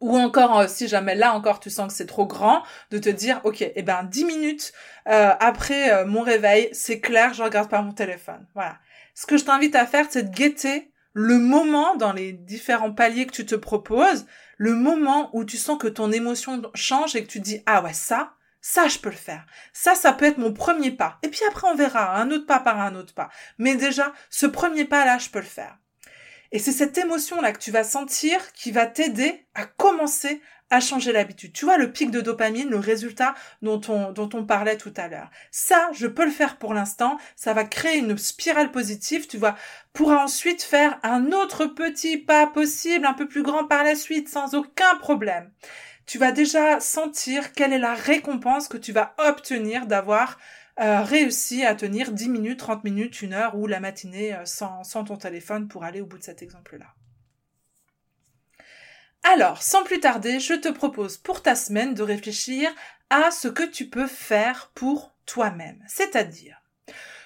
ou 0.00 0.16
encore 0.16 0.58
euh, 0.60 0.66
si 0.66 0.88
jamais 0.88 1.14
là 1.14 1.34
encore 1.34 1.60
tu 1.60 1.70
sens 1.70 1.88
que 1.88 1.96
c'est 1.96 2.06
trop 2.06 2.26
grand, 2.26 2.62
de 2.90 2.98
te 2.98 3.08
dire 3.08 3.40
ok, 3.44 3.62
eh 3.74 3.82
ben 3.82 4.02
dix 4.04 4.24
minutes 4.24 4.72
euh, 5.08 5.32
après 5.38 5.92
euh, 5.92 6.06
mon 6.06 6.22
réveil, 6.22 6.68
c'est 6.72 7.00
clair, 7.00 7.34
je 7.34 7.42
regarde 7.42 7.70
pas 7.70 7.82
mon 7.82 7.92
téléphone. 7.92 8.46
Voilà. 8.54 8.78
Ce 9.14 9.26
que 9.26 9.36
je 9.36 9.44
t'invite 9.44 9.74
à 9.74 9.86
faire, 9.86 10.06
c'est 10.08 10.30
de 10.30 10.34
guetter 10.34 10.92
le 11.12 11.38
moment 11.38 11.96
dans 11.96 12.12
les 12.12 12.32
différents 12.32 12.92
paliers 12.92 13.26
que 13.26 13.32
tu 13.32 13.44
te 13.44 13.56
proposes, 13.56 14.26
le 14.56 14.74
moment 14.74 15.30
où 15.32 15.44
tu 15.44 15.56
sens 15.56 15.78
que 15.78 15.88
ton 15.88 16.12
émotion 16.12 16.62
change 16.74 17.16
et 17.16 17.24
que 17.24 17.30
tu 17.30 17.40
dis 17.40 17.62
ah 17.66 17.82
ouais 17.82 17.92
ça, 17.92 18.32
ça 18.60 18.88
je 18.88 18.98
peux 18.98 19.10
le 19.10 19.16
faire. 19.16 19.44
Ça, 19.72 19.94
ça 19.94 20.12
peut 20.12 20.26
être 20.26 20.38
mon 20.38 20.52
premier 20.52 20.90
pas. 20.90 21.18
Et 21.22 21.28
puis 21.28 21.40
après 21.48 21.68
on 21.68 21.74
verra 21.74 22.16
un 22.16 22.30
autre 22.30 22.46
pas 22.46 22.60
par 22.60 22.80
un 22.80 22.94
autre 22.94 23.14
pas. 23.14 23.28
Mais 23.58 23.74
déjà, 23.74 24.12
ce 24.30 24.46
premier 24.46 24.84
pas 24.84 25.04
là, 25.04 25.18
je 25.18 25.28
peux 25.28 25.40
le 25.40 25.44
faire. 25.44 25.76
Et 26.52 26.58
c'est 26.58 26.72
cette 26.72 26.98
émotion-là 26.98 27.52
que 27.52 27.58
tu 27.58 27.70
vas 27.70 27.84
sentir 27.84 28.52
qui 28.52 28.72
va 28.72 28.86
t'aider 28.86 29.46
à 29.54 29.66
commencer 29.66 30.40
à 30.70 30.80
changer 30.80 31.12
l'habitude. 31.12 31.52
Tu 31.52 31.64
vois 31.64 31.76
le 31.76 31.92
pic 31.92 32.10
de 32.10 32.20
dopamine, 32.20 32.70
le 32.70 32.78
résultat 32.78 33.34
dont 33.60 33.80
on, 33.88 34.12
dont 34.12 34.30
on 34.34 34.46
parlait 34.46 34.76
tout 34.76 34.94
à 34.96 35.08
l'heure. 35.08 35.30
Ça, 35.50 35.90
je 35.92 36.06
peux 36.06 36.24
le 36.24 36.30
faire 36.30 36.58
pour 36.58 36.74
l'instant. 36.74 37.18
Ça 37.34 37.52
va 37.52 37.64
créer 37.64 37.98
une 37.98 38.16
spirale 38.16 38.70
positive. 38.70 39.26
Tu 39.26 39.36
vois, 39.36 39.56
pourra 39.92 40.22
ensuite 40.22 40.62
faire 40.62 40.98
un 41.02 41.32
autre 41.32 41.66
petit 41.66 42.16
pas 42.16 42.46
possible, 42.46 43.04
un 43.04 43.14
peu 43.14 43.26
plus 43.26 43.42
grand 43.42 43.64
par 43.64 43.82
la 43.82 43.96
suite, 43.96 44.28
sans 44.28 44.54
aucun 44.54 44.94
problème. 45.00 45.50
Tu 46.06 46.18
vas 46.18 46.32
déjà 46.32 46.80
sentir 46.80 47.52
quelle 47.52 47.72
est 47.72 47.78
la 47.78 47.94
récompense 47.94 48.68
que 48.68 48.76
tu 48.76 48.92
vas 48.92 49.14
obtenir 49.18 49.86
d'avoir 49.86 50.38
euh, 50.80 51.02
réussi 51.02 51.64
à 51.64 51.74
tenir 51.74 52.12
10 52.12 52.28
minutes, 52.28 52.58
30 52.58 52.84
minutes, 52.84 53.22
une 53.22 53.32
heure 53.32 53.56
ou 53.56 53.66
la 53.66 53.80
matinée 53.80 54.34
euh, 54.34 54.44
sans, 54.44 54.84
sans 54.84 55.04
ton 55.04 55.16
téléphone 55.16 55.68
pour 55.68 55.84
aller 55.84 56.00
au 56.00 56.06
bout 56.06 56.18
de 56.18 56.22
cet 56.22 56.42
exemple-là. 56.42 56.94
Alors, 59.22 59.62
sans 59.62 59.84
plus 59.84 60.00
tarder, 60.00 60.40
je 60.40 60.54
te 60.54 60.68
propose 60.68 61.18
pour 61.18 61.42
ta 61.42 61.54
semaine 61.54 61.94
de 61.94 62.02
réfléchir 62.02 62.74
à 63.10 63.30
ce 63.30 63.48
que 63.48 63.64
tu 63.64 63.88
peux 63.88 64.06
faire 64.06 64.70
pour 64.74 65.14
toi-même, 65.26 65.84
c'est-à-dire 65.86 66.60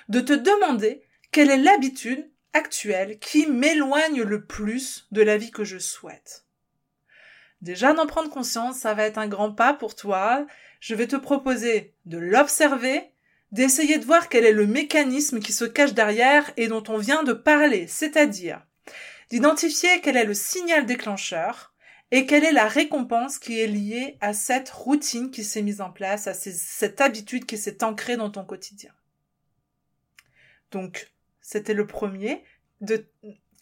de 0.08 0.20
te 0.20 0.32
demander 0.32 1.02
quelle 1.30 1.50
est 1.50 1.56
l'habitude 1.56 2.30
actuelle 2.52 3.18
qui 3.18 3.46
m'éloigne 3.46 4.22
le 4.22 4.44
plus 4.44 5.06
de 5.12 5.22
la 5.22 5.36
vie 5.36 5.50
que 5.50 5.64
je 5.64 5.78
souhaite. 5.78 6.44
Déjà 7.60 7.94
d'en 7.94 8.06
prendre 8.06 8.30
conscience, 8.30 8.78
ça 8.78 8.94
va 8.94 9.04
être 9.04 9.18
un 9.18 9.28
grand 9.28 9.52
pas 9.52 9.72
pour 9.72 9.94
toi. 9.94 10.46
Je 10.80 10.94
vais 10.94 11.06
te 11.06 11.16
proposer 11.16 11.94
de 12.04 12.18
l'observer 12.18 13.13
d'essayer 13.54 13.98
de 13.98 14.04
voir 14.04 14.28
quel 14.28 14.44
est 14.44 14.52
le 14.52 14.66
mécanisme 14.66 15.38
qui 15.38 15.52
se 15.52 15.64
cache 15.64 15.94
derrière 15.94 16.52
et 16.56 16.66
dont 16.66 16.82
on 16.88 16.98
vient 16.98 17.22
de 17.22 17.32
parler, 17.32 17.86
c'est-à-dire 17.86 18.60
d'identifier 19.30 20.00
quel 20.02 20.16
est 20.16 20.24
le 20.24 20.34
signal 20.34 20.86
déclencheur 20.86 21.72
et 22.10 22.26
quelle 22.26 22.44
est 22.44 22.52
la 22.52 22.66
récompense 22.66 23.38
qui 23.38 23.60
est 23.60 23.68
liée 23.68 24.18
à 24.20 24.34
cette 24.34 24.70
routine 24.70 25.30
qui 25.30 25.44
s'est 25.44 25.62
mise 25.62 25.80
en 25.80 25.92
place, 25.92 26.26
à 26.26 26.34
cette 26.34 27.00
habitude 27.00 27.46
qui 27.46 27.56
s'est 27.56 27.84
ancrée 27.84 28.16
dans 28.16 28.28
ton 28.28 28.44
quotidien. 28.44 28.92
Donc, 30.72 31.12
c'était 31.40 31.74
le 31.74 31.86
premier, 31.86 32.42
de 32.80 33.06